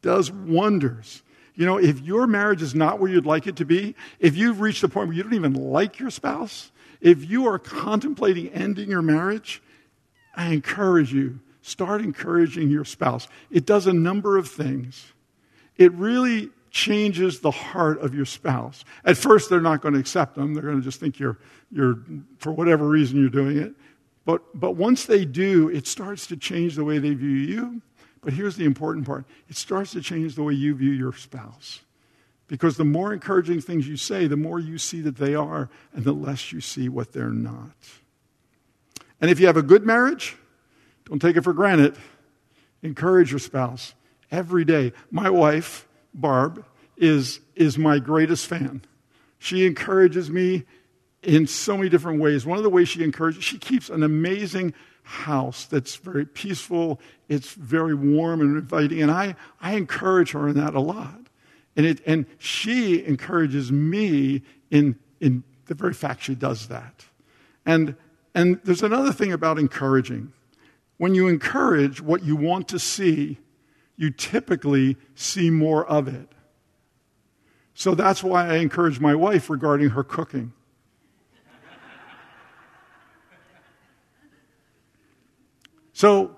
Does 0.00 0.30
wonders. 0.30 1.22
You 1.54 1.66
know, 1.66 1.76
if 1.76 2.00
your 2.00 2.26
marriage 2.26 2.62
is 2.62 2.74
not 2.74 3.00
where 3.00 3.10
you'd 3.10 3.26
like 3.26 3.46
it 3.46 3.56
to 3.56 3.64
be, 3.64 3.96
if 4.20 4.36
you've 4.36 4.60
reached 4.60 4.80
the 4.80 4.88
point 4.88 5.08
where 5.08 5.16
you 5.16 5.24
don't 5.24 5.34
even 5.34 5.54
like 5.54 5.98
your 5.98 6.10
spouse, 6.10 6.70
if 7.00 7.28
you 7.28 7.46
are 7.46 7.58
contemplating 7.58 8.48
ending 8.48 8.90
your 8.90 9.02
marriage, 9.02 9.62
I 10.34 10.52
encourage 10.52 11.12
you 11.12 11.40
start 11.68 12.00
encouraging 12.00 12.70
your 12.70 12.84
spouse. 12.84 13.28
It 13.50 13.66
does 13.66 13.86
a 13.86 13.92
number 13.92 14.38
of 14.38 14.48
things. 14.48 15.12
It 15.76 15.92
really 15.92 16.50
changes 16.70 17.40
the 17.40 17.50
heart 17.50 18.00
of 18.00 18.14
your 18.14 18.24
spouse. 18.24 18.84
At 19.04 19.16
first, 19.16 19.50
they're 19.50 19.60
not 19.60 19.80
going 19.80 19.94
to 19.94 20.00
accept 20.00 20.34
them. 20.34 20.54
They're 20.54 20.62
going 20.62 20.78
to 20.78 20.82
just 20.82 21.00
think 21.00 21.18
you're, 21.18 21.38
you're 21.70 21.98
for 22.38 22.52
whatever 22.52 22.88
reason, 22.88 23.20
you're 23.20 23.28
doing 23.28 23.58
it. 23.58 23.74
But, 24.24 24.42
but 24.58 24.72
once 24.72 25.06
they 25.06 25.24
do, 25.24 25.68
it 25.68 25.86
starts 25.86 26.26
to 26.28 26.36
change 26.36 26.76
the 26.76 26.84
way 26.84 26.98
they 26.98 27.14
view 27.14 27.28
you. 27.28 27.82
But 28.20 28.32
here's 28.32 28.56
the 28.56 28.64
important 28.64 29.06
part 29.06 29.24
it 29.48 29.56
starts 29.56 29.92
to 29.92 30.00
change 30.00 30.34
the 30.34 30.42
way 30.42 30.54
you 30.54 30.74
view 30.74 30.90
your 30.90 31.12
spouse. 31.12 31.80
Because 32.48 32.76
the 32.76 32.84
more 32.84 33.12
encouraging 33.12 33.60
things 33.60 33.86
you 33.86 33.96
say, 33.96 34.26
the 34.26 34.36
more 34.36 34.58
you 34.58 34.78
see 34.78 35.00
that 35.02 35.16
they 35.16 35.34
are, 35.34 35.68
and 35.92 36.04
the 36.04 36.12
less 36.12 36.50
you 36.52 36.60
see 36.60 36.88
what 36.88 37.12
they're 37.12 37.28
not. 37.28 37.70
And 39.20 39.30
if 39.30 39.38
you 39.38 39.46
have 39.46 39.56
a 39.56 39.62
good 39.62 39.84
marriage, 39.84 40.36
don't 41.04 41.20
take 41.20 41.36
it 41.36 41.44
for 41.44 41.52
granted. 41.52 41.96
Encourage 42.82 43.30
your 43.30 43.38
spouse 43.38 43.94
every 44.30 44.64
day. 44.64 44.92
My 45.10 45.28
wife, 45.28 45.86
Barb, 46.14 46.64
is, 46.96 47.40
is 47.54 47.76
my 47.76 47.98
greatest 47.98 48.46
fan. 48.46 48.82
She 49.38 49.66
encourages 49.66 50.30
me 50.30 50.64
in 51.22 51.46
so 51.46 51.76
many 51.76 51.88
different 51.88 52.20
ways. 52.20 52.46
One 52.46 52.58
of 52.58 52.64
the 52.64 52.70
ways 52.70 52.88
she 52.88 53.04
encourages, 53.04 53.44
she 53.44 53.58
keeps 53.58 53.90
an 53.90 54.02
amazing 54.02 54.74
house 55.02 55.64
that's 55.64 55.96
very 55.96 56.26
peaceful, 56.26 57.00
it's 57.28 57.52
very 57.52 57.94
warm 57.94 58.40
and 58.40 58.56
inviting, 58.56 59.00
and 59.00 59.10
I, 59.10 59.36
I 59.60 59.74
encourage 59.74 60.32
her 60.32 60.48
in 60.48 60.56
that 60.56 60.74
a 60.74 60.80
lot. 60.80 61.27
And, 61.78 61.86
it, 61.86 62.00
and 62.06 62.26
she 62.38 63.06
encourages 63.06 63.70
me 63.70 64.42
in, 64.68 64.98
in 65.20 65.44
the 65.66 65.74
very 65.74 65.94
fact 65.94 66.24
she 66.24 66.34
does 66.34 66.66
that. 66.66 67.04
And, 67.64 67.94
and 68.34 68.60
there's 68.64 68.82
another 68.82 69.12
thing 69.12 69.32
about 69.32 69.60
encouraging. 69.60 70.32
When 70.96 71.14
you 71.14 71.28
encourage 71.28 72.00
what 72.00 72.24
you 72.24 72.34
want 72.34 72.66
to 72.68 72.80
see, 72.80 73.38
you 73.96 74.10
typically 74.10 74.96
see 75.14 75.50
more 75.50 75.86
of 75.86 76.08
it. 76.08 76.28
So 77.74 77.94
that's 77.94 78.24
why 78.24 78.48
I 78.48 78.56
encourage 78.56 78.98
my 78.98 79.14
wife 79.14 79.48
regarding 79.48 79.90
her 79.90 80.02
cooking. 80.02 80.52
So 85.92 86.36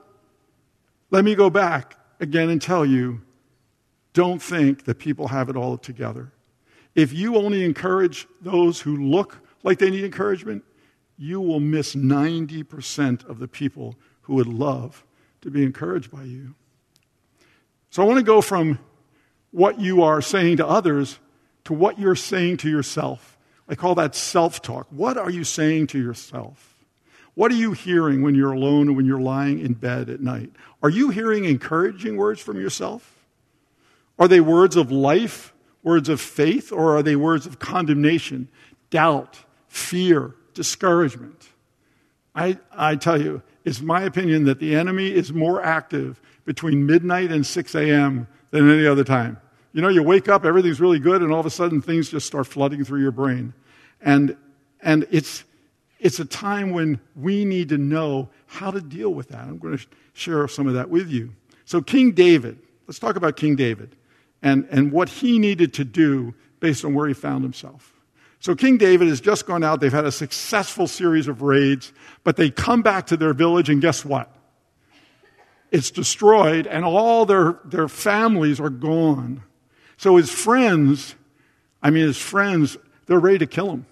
let 1.10 1.24
me 1.24 1.34
go 1.34 1.48
back 1.48 1.96
again 2.20 2.50
and 2.50 2.60
tell 2.60 2.84
you 2.84 3.22
don't 4.12 4.42
think 4.42 4.84
that 4.84 4.98
people 4.98 5.28
have 5.28 5.48
it 5.48 5.56
all 5.56 5.78
together. 5.78 6.32
If 6.94 7.12
you 7.12 7.36
only 7.36 7.64
encourage 7.64 8.26
those 8.40 8.80
who 8.80 8.96
look 8.96 9.38
like 9.62 9.78
they 9.78 9.90
need 9.90 10.04
encouragement, 10.04 10.64
you 11.16 11.40
will 11.40 11.60
miss 11.60 11.94
90% 11.94 13.28
of 13.28 13.38
the 13.38 13.48
people 13.48 13.96
who 14.22 14.34
would 14.34 14.46
love 14.46 15.04
to 15.42 15.50
be 15.50 15.62
encouraged 15.62 16.10
by 16.10 16.24
you. 16.24 16.54
So 17.90 18.02
I 18.02 18.06
want 18.06 18.18
to 18.18 18.24
go 18.24 18.40
from 18.40 18.78
what 19.50 19.80
you 19.80 20.02
are 20.02 20.22
saying 20.22 20.58
to 20.58 20.66
others 20.66 21.18
to 21.64 21.72
what 21.72 21.98
you're 21.98 22.16
saying 22.16 22.58
to 22.58 22.70
yourself. 22.70 23.36
I 23.68 23.74
call 23.74 23.94
that 23.96 24.14
self 24.14 24.62
talk. 24.62 24.86
What 24.90 25.16
are 25.16 25.30
you 25.30 25.44
saying 25.44 25.88
to 25.88 25.98
yourself? 25.98 26.84
What 27.34 27.52
are 27.52 27.56
you 27.56 27.72
hearing 27.72 28.22
when 28.22 28.34
you're 28.34 28.52
alone 28.52 28.88
and 28.88 28.96
when 28.96 29.06
you're 29.06 29.20
lying 29.20 29.60
in 29.60 29.74
bed 29.74 30.08
at 30.10 30.20
night? 30.20 30.50
Are 30.82 30.90
you 30.90 31.10
hearing 31.10 31.44
encouraging 31.44 32.16
words 32.16 32.40
from 32.40 32.60
yourself? 32.60 33.19
Are 34.20 34.28
they 34.28 34.40
words 34.40 34.76
of 34.76 34.92
life, 34.92 35.54
words 35.82 36.10
of 36.10 36.20
faith, 36.20 36.70
or 36.70 36.94
are 36.94 37.02
they 37.02 37.16
words 37.16 37.46
of 37.46 37.58
condemnation, 37.58 38.48
doubt, 38.90 39.38
fear, 39.66 40.34
discouragement? 40.52 41.48
I, 42.34 42.58
I 42.70 42.96
tell 42.96 43.20
you, 43.20 43.42
it's 43.64 43.80
my 43.80 44.02
opinion 44.02 44.44
that 44.44 44.60
the 44.60 44.76
enemy 44.76 45.10
is 45.10 45.32
more 45.32 45.62
active 45.64 46.20
between 46.44 46.84
midnight 46.84 47.32
and 47.32 47.46
6 47.46 47.74
a.m. 47.74 48.28
than 48.50 48.70
any 48.70 48.86
other 48.86 49.04
time. 49.04 49.38
You 49.72 49.80
know, 49.80 49.88
you 49.88 50.02
wake 50.02 50.28
up, 50.28 50.44
everything's 50.44 50.80
really 50.80 50.98
good, 50.98 51.22
and 51.22 51.32
all 51.32 51.40
of 51.40 51.46
a 51.46 51.50
sudden 51.50 51.80
things 51.80 52.10
just 52.10 52.26
start 52.26 52.46
flooding 52.46 52.84
through 52.84 53.00
your 53.00 53.12
brain. 53.12 53.54
And, 54.02 54.36
and 54.82 55.06
it's, 55.10 55.44
it's 55.98 56.18
a 56.20 56.24
time 56.26 56.72
when 56.72 57.00
we 57.16 57.46
need 57.46 57.70
to 57.70 57.78
know 57.78 58.28
how 58.46 58.70
to 58.70 58.82
deal 58.82 59.14
with 59.14 59.28
that. 59.28 59.44
I'm 59.44 59.58
going 59.58 59.78
to 59.78 59.86
share 60.12 60.46
some 60.46 60.66
of 60.66 60.74
that 60.74 60.90
with 60.90 61.08
you. 61.08 61.32
So, 61.64 61.80
King 61.80 62.12
David, 62.12 62.58
let's 62.86 62.98
talk 62.98 63.16
about 63.16 63.36
King 63.36 63.56
David 63.56 63.96
and, 64.42 64.66
and 64.70 64.92
what 64.92 65.08
he 65.08 65.38
needed 65.38 65.74
to 65.74 65.84
do 65.84 66.34
based 66.60 66.84
on 66.84 66.94
where 66.94 67.08
he 67.08 67.14
found 67.14 67.42
himself. 67.42 67.94
So 68.38 68.54
King 68.54 68.78
David 68.78 69.08
has 69.08 69.20
just 69.20 69.46
gone 69.46 69.62
out. 69.62 69.80
They've 69.80 69.92
had 69.92 70.06
a 70.06 70.12
successful 70.12 70.86
series 70.86 71.28
of 71.28 71.42
raids, 71.42 71.92
but 72.24 72.36
they 72.36 72.50
come 72.50 72.80
back 72.80 73.06
to 73.08 73.16
their 73.16 73.34
village, 73.34 73.68
and 73.68 73.82
guess 73.82 74.04
what? 74.04 74.34
It's 75.70 75.90
destroyed, 75.90 76.66
and 76.66 76.84
all 76.84 77.26
their, 77.26 77.60
their 77.64 77.86
families 77.86 78.58
are 78.58 78.70
gone. 78.70 79.42
So 79.98 80.16
his 80.16 80.30
friends, 80.30 81.14
I 81.82 81.90
mean, 81.90 82.06
his 82.06 82.16
friends, 82.16 82.78
they're 83.06 83.20
ready 83.20 83.38
to 83.38 83.46
kill 83.46 83.70
him. 83.70 83.86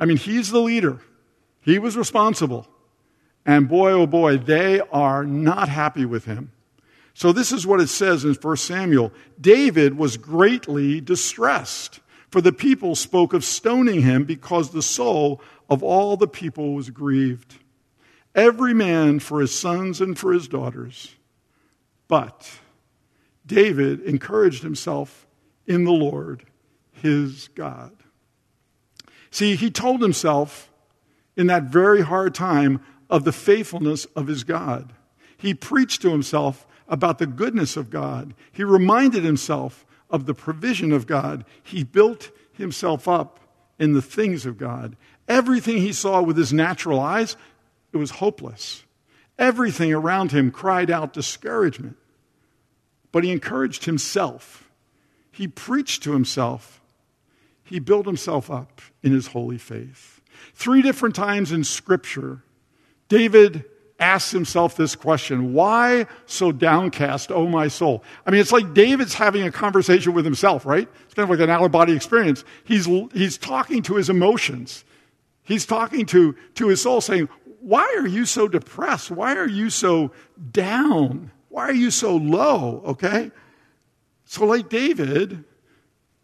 I 0.00 0.06
mean, 0.06 0.16
he's 0.16 0.50
the 0.50 0.60
leader, 0.60 1.00
he 1.60 1.78
was 1.78 1.96
responsible. 1.96 2.66
And 3.44 3.68
boy, 3.68 3.92
oh 3.92 4.06
boy, 4.06 4.36
they 4.36 4.80
are 4.80 5.24
not 5.24 5.70
happy 5.70 6.04
with 6.04 6.26
him. 6.26 6.52
So 7.18 7.32
this 7.32 7.50
is 7.50 7.66
what 7.66 7.80
it 7.80 7.88
says 7.88 8.24
in 8.24 8.34
1 8.34 8.56
Samuel 8.58 9.12
David 9.40 9.98
was 9.98 10.16
greatly 10.16 11.00
distressed, 11.00 11.98
for 12.30 12.40
the 12.40 12.52
people 12.52 12.94
spoke 12.94 13.32
of 13.32 13.44
stoning 13.44 14.02
him 14.02 14.22
because 14.22 14.70
the 14.70 14.82
soul 14.82 15.42
of 15.68 15.82
all 15.82 16.16
the 16.16 16.28
people 16.28 16.74
was 16.74 16.90
grieved. 16.90 17.56
Every 18.36 18.72
man 18.72 19.18
for 19.18 19.40
his 19.40 19.52
sons 19.52 20.00
and 20.00 20.16
for 20.16 20.32
his 20.32 20.46
daughters. 20.46 21.16
But 22.06 22.60
David 23.44 24.00
encouraged 24.02 24.62
himself 24.62 25.26
in 25.66 25.82
the 25.82 25.90
Lord, 25.90 26.44
his 26.92 27.48
God. 27.56 27.96
See, 29.32 29.56
he 29.56 29.72
told 29.72 30.02
himself 30.02 30.70
in 31.36 31.48
that 31.48 31.64
very 31.64 32.02
hard 32.02 32.32
time 32.32 32.80
of 33.10 33.24
the 33.24 33.32
faithfulness 33.32 34.04
of 34.14 34.28
his 34.28 34.44
God. 34.44 34.92
He 35.36 35.52
preached 35.52 36.00
to 36.02 36.10
himself 36.10 36.64
about 36.88 37.18
the 37.18 37.26
goodness 37.26 37.76
of 37.76 37.90
God. 37.90 38.34
He 38.52 38.64
reminded 38.64 39.24
himself 39.24 39.84
of 40.10 40.26
the 40.26 40.34
provision 40.34 40.92
of 40.92 41.06
God. 41.06 41.44
He 41.62 41.84
built 41.84 42.30
himself 42.52 43.06
up 43.06 43.40
in 43.78 43.92
the 43.92 44.02
things 44.02 44.46
of 44.46 44.58
God. 44.58 44.96
Everything 45.28 45.78
he 45.78 45.92
saw 45.92 46.22
with 46.22 46.36
his 46.36 46.52
natural 46.52 46.98
eyes, 46.98 47.36
it 47.92 47.98
was 47.98 48.12
hopeless. 48.12 48.84
Everything 49.38 49.92
around 49.92 50.32
him 50.32 50.50
cried 50.50 50.90
out 50.90 51.12
discouragement. 51.12 51.96
But 53.12 53.24
he 53.24 53.30
encouraged 53.30 53.84
himself. 53.84 54.68
He 55.30 55.46
preached 55.46 56.02
to 56.02 56.12
himself. 56.12 56.80
He 57.62 57.78
built 57.78 58.06
himself 58.06 58.50
up 58.50 58.80
in 59.02 59.12
his 59.12 59.28
holy 59.28 59.58
faith. 59.58 60.20
Three 60.54 60.82
different 60.82 61.14
times 61.14 61.52
in 61.52 61.64
Scripture, 61.64 62.42
David 63.08 63.64
asks 63.98 64.30
himself 64.30 64.76
this 64.76 64.94
question 64.94 65.52
Why 65.52 66.06
so 66.26 66.52
downcast, 66.52 67.30
oh 67.32 67.46
my 67.46 67.68
soul? 67.68 68.02
I 68.26 68.30
mean, 68.30 68.40
it's 68.40 68.52
like 68.52 68.74
David's 68.74 69.14
having 69.14 69.42
a 69.42 69.52
conversation 69.52 70.14
with 70.14 70.24
himself, 70.24 70.64
right? 70.64 70.88
It's 71.04 71.14
kind 71.14 71.24
of 71.24 71.30
like 71.30 71.42
an 71.42 71.50
out 71.50 71.64
of 71.64 71.72
body 71.72 71.94
experience. 71.94 72.44
He's, 72.64 72.86
he's 73.12 73.38
talking 73.38 73.82
to 73.82 73.96
his 73.96 74.10
emotions. 74.10 74.84
He's 75.42 75.66
talking 75.66 76.06
to, 76.06 76.36
to 76.54 76.68
his 76.68 76.82
soul 76.82 77.00
saying, 77.00 77.28
Why 77.60 77.94
are 77.98 78.06
you 78.06 78.26
so 78.26 78.48
depressed? 78.48 79.10
Why 79.10 79.34
are 79.36 79.48
you 79.48 79.70
so 79.70 80.12
down? 80.52 81.30
Why 81.48 81.68
are 81.68 81.74
you 81.74 81.90
so 81.90 82.16
low? 82.16 82.82
Okay? 82.84 83.30
So, 84.26 84.44
like 84.44 84.68
David, 84.68 85.44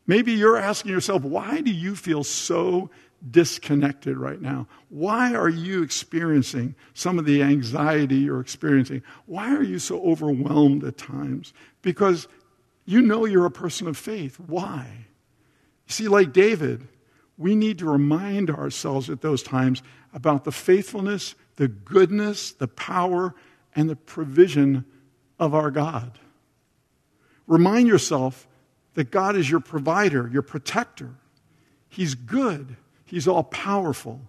maybe 0.07 0.33
you're 0.33 0.59
asking 0.59 0.93
yourself, 0.93 1.23
Why 1.23 1.63
do 1.63 1.71
you 1.71 1.97
feel 1.97 2.23
so 2.23 2.91
disconnected 3.31 4.17
right 4.17 4.41
now? 4.41 4.67
Why 4.89 5.35
are 5.35 5.49
you 5.49 5.83
experiencing 5.83 6.75
some 6.93 7.19
of 7.19 7.25
the 7.25 7.43
anxiety 7.43 8.17
you're 8.17 8.41
experiencing? 8.41 9.03
Why 9.27 9.55
are 9.55 9.63
you 9.63 9.79
so 9.79 10.03
overwhelmed 10.03 10.85
at 10.85 10.99
times? 10.99 11.53
Because 11.83 12.29
you 12.85 13.01
know 13.01 13.25
you're 13.25 13.47
a 13.47 13.51
person 13.51 13.89
of 13.89 13.97
faith. 13.97 14.39
Why? 14.39 14.87
You 15.87 15.93
see, 15.93 16.09
like 16.09 16.33
David, 16.33 16.87
we 17.37 17.55
need 17.55 17.79
to 17.79 17.91
remind 17.91 18.51
ourselves 18.51 19.11
at 19.11 19.23
those 19.23 19.43
times 19.43 19.83
about 20.13 20.45
the 20.45 20.53
faithfulness, 20.53 21.35
the 21.57 21.69
goodness, 21.69 22.53
the 22.53 22.69
power, 22.69 23.35
and 23.75 23.89
the 23.89 23.97
provision 23.97 24.85
of 25.39 25.55
our 25.55 25.71
God. 25.71 26.19
Remind 27.47 27.89
yourself 27.89 28.47
that 28.95 29.11
God 29.11 29.37
is 29.37 29.51
your 29.51 29.61
provider, 29.61 30.29
your 30.33 30.43
protector. 30.43 31.15
He's 31.89 32.15
good. 32.15 32.77
He's 33.05 33.29
all 33.29 33.45
powerful. 33.45 34.21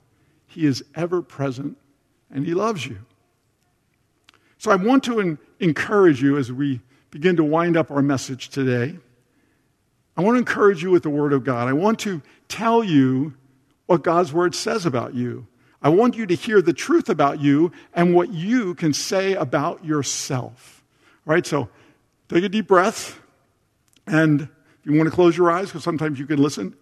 He 0.48 0.66
is 0.66 0.84
ever 0.96 1.22
present 1.22 1.78
and 2.32 2.46
He 2.46 2.54
loves 2.54 2.86
you. 2.86 3.00
So 4.58 4.72
I 4.72 4.76
want 4.76 5.04
to 5.06 5.38
encourage 5.60 6.22
you 6.22 6.38
as 6.38 6.52
we 6.52 6.82
begin 7.12 7.36
to 7.38 7.44
wind 7.44 7.78
up 7.78 7.92
our 7.92 8.02
message 8.02 8.50
today. 8.50 8.98
I 10.18 10.22
want 10.22 10.36
to 10.36 10.40
encourage 10.40 10.82
you 10.82 10.92
with 10.92 11.04
the 11.04 11.10
Word 11.10 11.34
of 11.34 11.44
God. 11.44 11.68
I 11.68 11.74
want 11.74 12.00
to 12.00 12.22
tell 12.48 12.84
you 12.84 13.34
what 13.86 14.04
God's 14.04 14.34
Word 14.34 14.56
says 14.56 14.86
about 14.86 15.14
you. 15.14 15.48
I 15.82 15.90
want 15.90 16.18
you 16.18 16.26
to 16.26 16.34
hear 16.34 16.62
the 16.62 16.74
truth 16.74 17.10
about 17.10 17.40
you 17.40 17.72
and 17.94 18.16
what 18.16 18.34
you 18.34 18.74
can 18.76 18.94
say 18.94 19.34
about 19.34 19.86
yourself. 19.86 20.84
All 21.28 21.34
right, 21.34 21.46
so 21.46 21.70
take 22.28 22.44
a 22.44 22.50
deep 22.50 22.68
breath. 22.68 23.20
And 24.08 24.42
if 24.42 24.50
you 24.84 24.98
want 24.98 25.10
to 25.10 25.16
close 25.16 25.38
your 25.38 25.52
eyes, 25.52 25.68
because 25.68 25.84
sometimes 25.84 26.18
you 26.18 26.26
can 26.26 26.42
listen, 26.42 26.76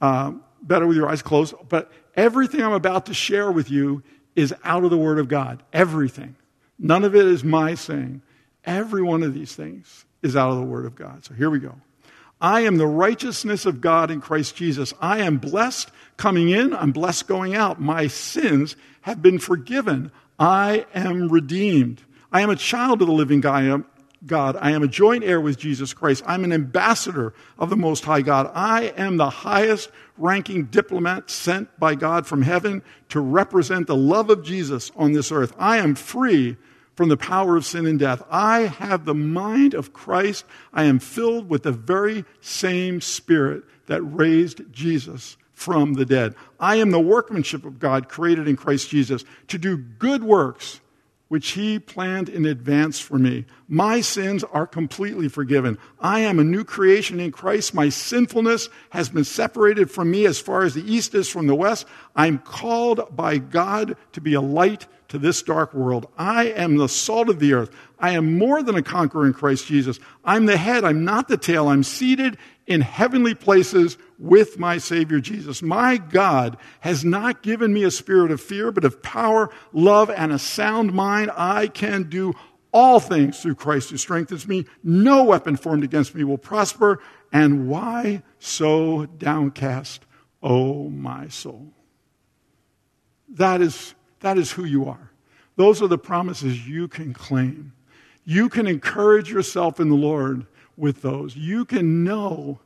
uh, 0.00 0.32
better 0.62 0.86
with 0.86 0.96
your 0.96 1.08
eyes 1.08 1.22
closed. 1.22 1.54
But 1.68 1.90
everything 2.14 2.62
I'm 2.62 2.72
about 2.72 3.06
to 3.06 3.14
share 3.14 3.50
with 3.50 3.70
you 3.70 4.02
is 4.36 4.54
out 4.64 4.84
of 4.84 4.90
the 4.90 4.98
Word 4.98 5.18
of 5.18 5.28
God. 5.28 5.62
Everything. 5.72 6.36
None 6.78 7.04
of 7.04 7.14
it 7.14 7.26
is 7.26 7.44
my 7.44 7.74
saying. 7.74 8.22
Every 8.64 9.02
one 9.02 9.22
of 9.22 9.34
these 9.34 9.54
things 9.54 10.04
is 10.22 10.36
out 10.36 10.50
of 10.50 10.56
the 10.56 10.64
Word 10.64 10.86
of 10.86 10.94
God. 10.94 11.24
So 11.24 11.34
here 11.34 11.50
we 11.50 11.58
go. 11.58 11.74
I 12.40 12.62
am 12.62 12.76
the 12.76 12.86
righteousness 12.86 13.66
of 13.66 13.80
God 13.80 14.10
in 14.10 14.20
Christ 14.20 14.56
Jesus. 14.56 14.94
I 15.00 15.18
am 15.18 15.36
blessed 15.36 15.90
coming 16.16 16.48
in, 16.48 16.74
I'm 16.74 16.92
blessed 16.92 17.26
going 17.26 17.54
out. 17.54 17.80
My 17.80 18.06
sins 18.06 18.76
have 19.02 19.22
been 19.22 19.38
forgiven. 19.38 20.10
I 20.38 20.86
am 20.94 21.28
redeemed. 21.28 22.02
I 22.32 22.40
am 22.40 22.50
a 22.50 22.56
child 22.56 23.02
of 23.02 23.08
the 23.08 23.14
living 23.14 23.40
God. 23.40 23.84
God. 24.26 24.56
I 24.60 24.72
am 24.72 24.82
a 24.82 24.88
joint 24.88 25.24
heir 25.24 25.40
with 25.40 25.58
Jesus 25.58 25.94
Christ. 25.94 26.22
I'm 26.26 26.44
an 26.44 26.52
ambassador 26.52 27.32
of 27.58 27.70
the 27.70 27.76
Most 27.76 28.04
High 28.04 28.22
God. 28.22 28.50
I 28.54 28.92
am 28.96 29.16
the 29.16 29.30
highest 29.30 29.90
ranking 30.18 30.64
diplomat 30.66 31.30
sent 31.30 31.78
by 31.78 31.94
God 31.94 32.26
from 32.26 32.42
heaven 32.42 32.82
to 33.08 33.20
represent 33.20 33.86
the 33.86 33.96
love 33.96 34.30
of 34.30 34.42
Jesus 34.42 34.92
on 34.96 35.12
this 35.12 35.32
earth. 35.32 35.54
I 35.58 35.78
am 35.78 35.94
free 35.94 36.56
from 36.94 37.08
the 37.08 37.16
power 37.16 37.56
of 37.56 37.64
sin 37.64 37.86
and 37.86 37.98
death. 37.98 38.22
I 38.30 38.60
have 38.60 39.06
the 39.06 39.14
mind 39.14 39.72
of 39.72 39.94
Christ. 39.94 40.44
I 40.72 40.84
am 40.84 40.98
filled 40.98 41.48
with 41.48 41.62
the 41.62 41.72
very 41.72 42.26
same 42.42 43.00
Spirit 43.00 43.64
that 43.86 44.02
raised 44.02 44.70
Jesus 44.70 45.38
from 45.54 45.94
the 45.94 46.04
dead. 46.04 46.34
I 46.58 46.76
am 46.76 46.90
the 46.90 47.00
workmanship 47.00 47.64
of 47.64 47.78
God 47.78 48.08
created 48.08 48.48
in 48.48 48.56
Christ 48.56 48.90
Jesus 48.90 49.24
to 49.48 49.58
do 49.58 49.76
good 49.76 50.22
works 50.22 50.80
which 51.30 51.52
he 51.52 51.78
planned 51.78 52.28
in 52.28 52.44
advance 52.44 52.98
for 52.98 53.16
me. 53.16 53.44
My 53.68 54.00
sins 54.00 54.42
are 54.42 54.66
completely 54.66 55.28
forgiven. 55.28 55.78
I 56.00 56.20
am 56.20 56.40
a 56.40 56.44
new 56.44 56.64
creation 56.64 57.20
in 57.20 57.30
Christ. 57.30 57.72
My 57.72 57.88
sinfulness 57.88 58.68
has 58.90 59.10
been 59.10 59.22
separated 59.22 59.92
from 59.92 60.10
me 60.10 60.26
as 60.26 60.40
far 60.40 60.64
as 60.64 60.74
the 60.74 60.92
east 60.92 61.14
is 61.14 61.28
from 61.28 61.46
the 61.46 61.54
west. 61.54 61.86
I'm 62.16 62.40
called 62.40 63.14
by 63.14 63.38
God 63.38 63.96
to 64.10 64.20
be 64.20 64.34
a 64.34 64.40
light 64.40 64.88
to 65.06 65.18
this 65.18 65.40
dark 65.40 65.72
world. 65.72 66.08
I 66.18 66.46
am 66.46 66.78
the 66.78 66.88
salt 66.88 67.28
of 67.28 67.38
the 67.38 67.52
earth. 67.52 67.70
I 68.00 68.10
am 68.10 68.36
more 68.36 68.60
than 68.64 68.74
a 68.74 68.82
conqueror 68.82 69.24
in 69.24 69.32
Christ 69.32 69.68
Jesus. 69.68 70.00
I'm 70.24 70.46
the 70.46 70.56
head. 70.56 70.82
I'm 70.82 71.04
not 71.04 71.28
the 71.28 71.36
tail. 71.36 71.68
I'm 71.68 71.84
seated 71.84 72.38
in 72.70 72.80
heavenly 72.80 73.34
places 73.34 73.98
with 74.16 74.56
my 74.56 74.78
Savior 74.78 75.18
Jesus. 75.18 75.60
My 75.60 75.96
God 75.96 76.56
has 76.78 77.04
not 77.04 77.42
given 77.42 77.74
me 77.74 77.82
a 77.82 77.90
spirit 77.90 78.30
of 78.30 78.40
fear, 78.40 78.70
but 78.70 78.84
of 78.84 79.02
power, 79.02 79.50
love, 79.72 80.08
and 80.08 80.30
a 80.30 80.38
sound 80.38 80.92
mind. 80.92 81.32
I 81.36 81.66
can 81.66 82.04
do 82.04 82.32
all 82.72 83.00
things 83.00 83.42
through 83.42 83.56
Christ 83.56 83.90
who 83.90 83.96
strengthens 83.96 84.46
me. 84.46 84.66
No 84.84 85.24
weapon 85.24 85.56
formed 85.56 85.82
against 85.82 86.14
me 86.14 86.22
will 86.22 86.38
prosper. 86.38 87.02
And 87.32 87.66
why 87.66 88.22
so 88.38 89.06
downcast, 89.06 90.06
O 90.40 90.84
oh 90.84 90.88
my 90.90 91.26
soul? 91.26 91.72
That 93.30 93.60
is, 93.60 93.96
that 94.20 94.38
is 94.38 94.52
who 94.52 94.64
you 94.64 94.88
are. 94.88 95.10
Those 95.56 95.82
are 95.82 95.88
the 95.88 95.98
promises 95.98 96.68
you 96.68 96.86
can 96.86 97.14
claim. 97.14 97.72
You 98.24 98.48
can 98.48 98.68
encourage 98.68 99.28
yourself 99.28 99.80
in 99.80 99.88
the 99.88 99.96
Lord 99.96 100.46
with 100.80 101.02
those. 101.02 101.36
You 101.36 101.64
can 101.64 102.02
know 102.02 102.58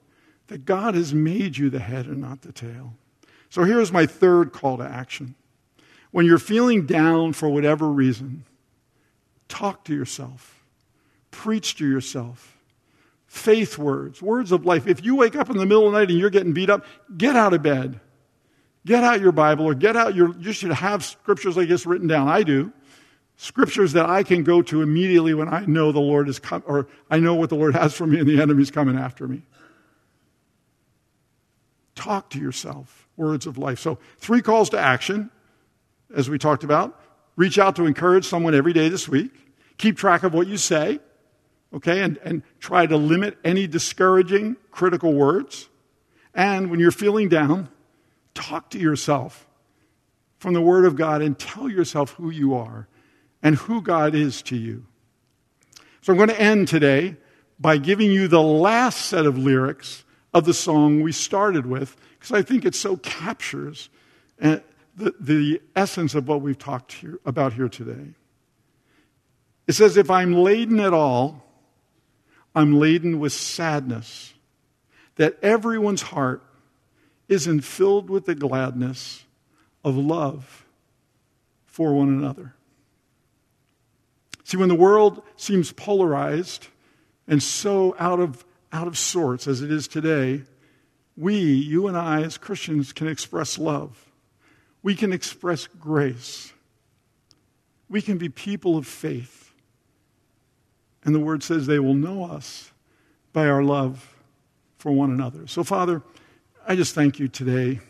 that 0.46 0.64
God 0.64 0.94
has 0.94 1.12
made 1.12 1.56
you 1.56 1.68
the 1.68 1.80
head 1.80 2.06
and 2.06 2.20
not 2.20 2.42
the 2.42 2.52
tail. 2.52 2.94
So 3.50 3.64
here's 3.64 3.92
my 3.92 4.06
third 4.06 4.52
call 4.52 4.78
to 4.78 4.84
action. 4.84 5.34
When 6.10 6.26
you're 6.26 6.38
feeling 6.38 6.86
down 6.86 7.32
for 7.32 7.48
whatever 7.48 7.88
reason, 7.88 8.44
talk 9.48 9.84
to 9.84 9.94
yourself, 9.94 10.64
preach 11.30 11.76
to 11.76 11.88
yourself. 11.88 12.56
Faith 13.26 13.78
words, 13.78 14.22
words 14.22 14.52
of 14.52 14.64
life. 14.64 14.86
If 14.86 15.04
you 15.04 15.16
wake 15.16 15.34
up 15.34 15.50
in 15.50 15.56
the 15.56 15.66
middle 15.66 15.86
of 15.86 15.92
the 15.92 15.98
night 15.98 16.08
and 16.08 16.18
you're 16.18 16.30
getting 16.30 16.52
beat 16.52 16.70
up, 16.70 16.84
get 17.16 17.34
out 17.34 17.52
of 17.52 17.62
bed. 17.62 17.98
Get 18.86 19.02
out 19.02 19.20
your 19.20 19.32
Bible 19.32 19.64
or 19.64 19.74
get 19.74 19.96
out 19.96 20.14
your, 20.14 20.36
you 20.36 20.52
should 20.52 20.70
have 20.70 21.02
scriptures 21.04 21.56
like 21.56 21.68
this 21.68 21.84
written 21.84 22.06
down. 22.06 22.28
I 22.28 22.44
do 22.44 22.72
scriptures 23.36 23.92
that 23.92 24.06
I 24.06 24.22
can 24.22 24.44
go 24.44 24.62
to 24.62 24.82
immediately 24.82 25.34
when 25.34 25.48
I 25.52 25.64
know 25.66 25.92
the 25.92 26.00
Lord 26.00 26.28
is 26.28 26.38
coming, 26.38 26.66
or 26.66 26.86
I 27.10 27.18
know 27.18 27.34
what 27.34 27.50
the 27.50 27.56
Lord 27.56 27.74
has 27.74 27.94
for 27.94 28.06
me 28.06 28.20
and 28.20 28.28
the 28.28 28.40
enemy's 28.40 28.70
coming 28.70 28.96
after 28.96 29.26
me. 29.26 29.42
Talk 31.94 32.30
to 32.30 32.40
yourself, 32.40 33.08
words 33.16 33.46
of 33.46 33.58
life. 33.58 33.78
So, 33.78 33.98
three 34.18 34.42
calls 34.42 34.70
to 34.70 34.78
action, 34.78 35.30
as 36.14 36.28
we 36.28 36.38
talked 36.38 36.64
about. 36.64 37.00
Reach 37.36 37.58
out 37.58 37.76
to 37.76 37.86
encourage 37.86 38.24
someone 38.24 38.54
every 38.54 38.72
day 38.72 38.88
this 38.88 39.08
week. 39.08 39.32
Keep 39.78 39.96
track 39.96 40.22
of 40.22 40.32
what 40.34 40.46
you 40.46 40.56
say, 40.56 41.00
okay, 41.72 42.02
and, 42.02 42.18
and 42.18 42.42
try 42.60 42.86
to 42.86 42.96
limit 42.96 43.36
any 43.44 43.66
discouraging, 43.66 44.56
critical 44.70 45.12
words. 45.12 45.68
And 46.32 46.70
when 46.70 46.78
you're 46.78 46.92
feeling 46.92 47.28
down, 47.28 47.68
talk 48.34 48.70
to 48.70 48.78
yourself 48.78 49.46
from 50.38 50.54
the 50.54 50.60
Word 50.60 50.84
of 50.84 50.94
God 50.94 51.22
and 51.22 51.38
tell 51.38 51.68
yourself 51.68 52.10
who 52.12 52.30
you 52.30 52.54
are 52.54 52.86
and 53.44 53.54
who 53.56 53.82
God 53.82 54.14
is 54.14 54.42
to 54.42 54.56
you. 54.56 54.86
So 56.00 56.12
I'm 56.12 56.16
going 56.16 56.30
to 56.30 56.40
end 56.40 56.66
today 56.66 57.16
by 57.60 57.76
giving 57.76 58.10
you 58.10 58.26
the 58.26 58.42
last 58.42 59.02
set 59.02 59.26
of 59.26 59.38
lyrics 59.38 60.02
of 60.32 60.46
the 60.46 60.54
song 60.54 61.02
we 61.02 61.12
started 61.12 61.66
with, 61.66 61.96
because 62.18 62.32
I 62.32 62.42
think 62.42 62.64
it 62.64 62.74
so 62.74 62.96
captures 62.96 63.90
uh, 64.42 64.58
the, 64.96 65.14
the 65.20 65.62
essence 65.76 66.14
of 66.14 66.26
what 66.26 66.40
we've 66.40 66.58
talked 66.58 66.94
here, 66.94 67.20
about 67.24 67.52
here 67.52 67.68
today. 67.68 68.14
It 69.66 69.74
says, 69.74 69.96
If 69.96 70.10
I'm 70.10 70.32
laden 70.32 70.80
at 70.80 70.92
all, 70.92 71.44
I'm 72.54 72.78
laden 72.78 73.20
with 73.20 73.32
sadness, 73.32 74.34
that 75.16 75.38
everyone's 75.42 76.02
heart 76.02 76.42
isn't 77.28 77.60
filled 77.60 78.10
with 78.10 78.26
the 78.26 78.34
gladness 78.34 79.24
of 79.84 79.96
love 79.96 80.64
for 81.66 81.92
one 81.92 82.08
another. 82.08 82.54
See, 84.44 84.58
when 84.58 84.68
the 84.68 84.74
world 84.74 85.22
seems 85.36 85.72
polarized 85.72 86.68
and 87.26 87.42
so 87.42 87.96
out 87.98 88.20
of, 88.20 88.44
out 88.72 88.86
of 88.86 88.98
sorts 88.98 89.48
as 89.48 89.62
it 89.62 89.72
is 89.72 89.88
today, 89.88 90.42
we, 91.16 91.36
you 91.36 91.86
and 91.86 91.96
I, 91.96 92.22
as 92.22 92.36
Christians, 92.36 92.92
can 92.92 93.08
express 93.08 93.58
love. 93.58 94.12
We 94.82 94.94
can 94.94 95.12
express 95.12 95.66
grace. 95.66 96.52
We 97.88 98.02
can 98.02 98.18
be 98.18 98.28
people 98.28 98.76
of 98.76 98.86
faith. 98.86 99.52
And 101.04 101.14
the 101.14 101.20
word 101.20 101.42
says 101.42 101.66
they 101.66 101.78
will 101.78 101.94
know 101.94 102.24
us 102.24 102.70
by 103.32 103.46
our 103.46 103.62
love 103.62 104.14
for 104.76 104.92
one 104.92 105.10
another. 105.10 105.46
So, 105.46 105.64
Father, 105.64 106.02
I 106.68 106.76
just 106.76 106.94
thank 106.94 107.18
you 107.18 107.28
today. 107.28 107.80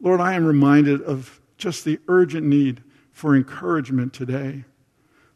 Lord, 0.00 0.20
I 0.20 0.34
am 0.34 0.44
reminded 0.44 1.00
of 1.02 1.40
just 1.56 1.84
the 1.84 1.98
urgent 2.08 2.46
need 2.46 2.82
for 3.12 3.34
encouragement 3.34 4.12
today 4.12 4.64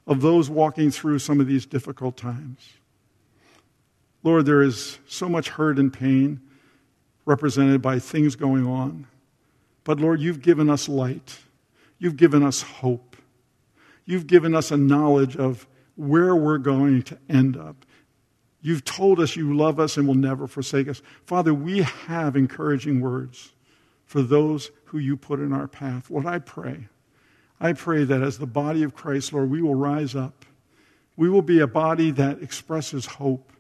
of 0.09 0.23
those 0.23 0.49
walking 0.49 0.90
through 0.90 1.18
some 1.18 1.38
of 1.38 1.47
these 1.47 1.66
difficult 1.66 2.16
times. 2.16 2.73
Lord, 4.25 4.47
there 4.47 4.62
is 4.62 4.99
so 5.07 5.29
much 5.29 5.51
hurt 5.51 5.79
and 5.79 5.92
pain 5.92 6.40
represented 7.27 7.83
by 7.83 7.99
things 7.99 8.35
going 8.35 8.66
on. 8.66 9.07
But 9.85 10.01
Lord, 10.01 10.21
you've 10.21 10.42
given 10.42 10.71
us 10.71 10.88
light. 10.88 11.38
You've 11.99 12.16
given 12.16 12.42
us 12.42 12.62
hope. 12.62 13.16
You've 14.07 14.27
given 14.27 14.55
us 14.55 14.71
a 14.71 14.77
knowledge 14.77 15.37
of 15.37 15.66
where 15.97 16.35
we're 16.35 16.59
going 16.59 17.03
to 17.03 17.18
end 17.29 17.57
up. 17.57 17.85
You've 18.62 18.85
told 18.85 19.21
us 19.21 19.37
you 19.37 19.55
love 19.55 19.79
us 19.79 19.99
and 19.99 20.09
will 20.09 20.14
never 20.14 20.47
forsake 20.47 20.88
us. 20.88 21.03
Father, 21.27 21.53
we 21.53 21.83
have 21.83 22.35
encouraging 22.35 23.01
words 23.01 23.53
for 24.07 24.23
those 24.23 24.71
who 24.87 24.99
you 24.99 25.16
put 25.16 25.38
in 25.38 25.53
our 25.53 25.68
path. 25.68 26.11
Lord, 26.11 26.27
I 26.27 26.38
pray. 26.38 26.88
I 27.61 27.73
pray 27.73 28.05
that 28.05 28.23
as 28.23 28.38
the 28.38 28.47
body 28.47 28.83
of 28.83 28.94
Christ, 28.94 29.33
Lord, 29.33 29.51
we 29.51 29.62
will 29.62 29.75
rise 29.75 30.14
up. 30.14 30.44
We 31.16 31.29
will 31.29 31.42
be 31.42 31.61
a 31.61 31.66
body 31.66 32.12
that 32.12 32.42
expresses 32.42 33.07
hope, 33.07 33.53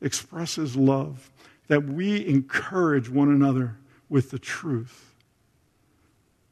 expresses 0.00 0.76
love, 0.76 1.30
that 1.68 1.84
we 1.84 2.26
encourage 2.26 3.08
one 3.08 3.28
another 3.28 3.76
with 4.08 4.30
the 4.30 4.38
truth. 4.38 5.14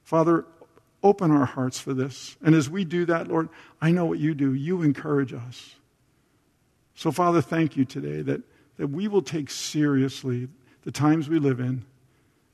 Father, 0.05 0.45
open 1.03 1.31
our 1.31 1.45
hearts 1.45 1.81
for 1.81 1.95
this. 1.95 2.37
And 2.43 2.55
as 2.55 2.71
we 2.71 2.85
do 2.85 3.05
that, 3.07 3.29
Lord, 3.29 3.49
I 3.81 3.91
know 3.91 4.05
what 4.05 4.21
you 4.21 4.35
do. 4.35 4.55
You 4.55 4.83
encourage 4.83 5.33
us. 5.33 5.75
So, 6.95 7.11
Father, 7.11 7.41
thank 7.41 7.77
you 7.77 7.85
today 7.85 8.23
that, 8.23 8.43
that 8.77 8.89
we 8.89 9.09
will 9.09 9.23
take 9.23 9.51
seriously 9.51 10.49
the 10.85 10.93
times 10.93 11.29
we 11.29 11.39
live 11.39 11.61
in, 11.61 11.85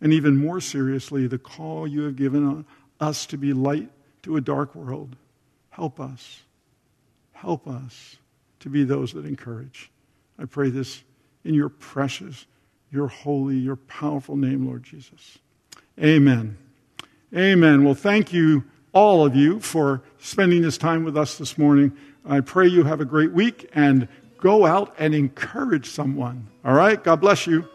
and 0.00 0.12
even 0.12 0.36
more 0.36 0.60
seriously, 0.60 1.26
the 1.26 1.38
call 1.38 1.86
you 1.86 2.02
have 2.02 2.16
given 2.16 2.64
us 3.00 3.26
to 3.26 3.36
be 3.36 3.52
light 3.52 3.90
to 4.22 4.36
a 4.36 4.40
dark 4.40 4.74
world. 4.74 5.16
Help 5.70 6.00
us. 6.00 6.42
Help 7.32 7.68
us 7.68 8.16
to 8.60 8.68
be 8.68 8.84
those 8.84 9.12
that 9.12 9.24
encourage. 9.24 9.90
I 10.38 10.44
pray 10.44 10.70
this 10.70 11.02
in 11.44 11.54
your 11.54 11.68
precious, 11.68 12.46
your 12.90 13.08
holy, 13.08 13.56
your 13.56 13.76
powerful 13.76 14.36
name, 14.36 14.66
Lord 14.66 14.82
Jesus. 14.82 15.38
Amen. 16.02 16.56
Amen. 17.36 17.84
Well, 17.84 17.94
thank 17.94 18.32
you, 18.32 18.64
all 18.92 19.24
of 19.24 19.36
you, 19.36 19.60
for 19.60 20.02
spending 20.18 20.62
this 20.62 20.78
time 20.78 21.04
with 21.04 21.16
us 21.16 21.38
this 21.38 21.58
morning. 21.58 21.92
I 22.24 22.40
pray 22.40 22.66
you 22.66 22.84
have 22.84 23.00
a 23.00 23.04
great 23.04 23.32
week 23.32 23.70
and 23.72 24.08
go 24.40 24.66
out 24.66 24.94
and 24.98 25.14
encourage 25.14 25.90
someone. 25.90 26.46
All 26.64 26.74
right? 26.74 27.02
God 27.02 27.20
bless 27.20 27.46
you. 27.46 27.68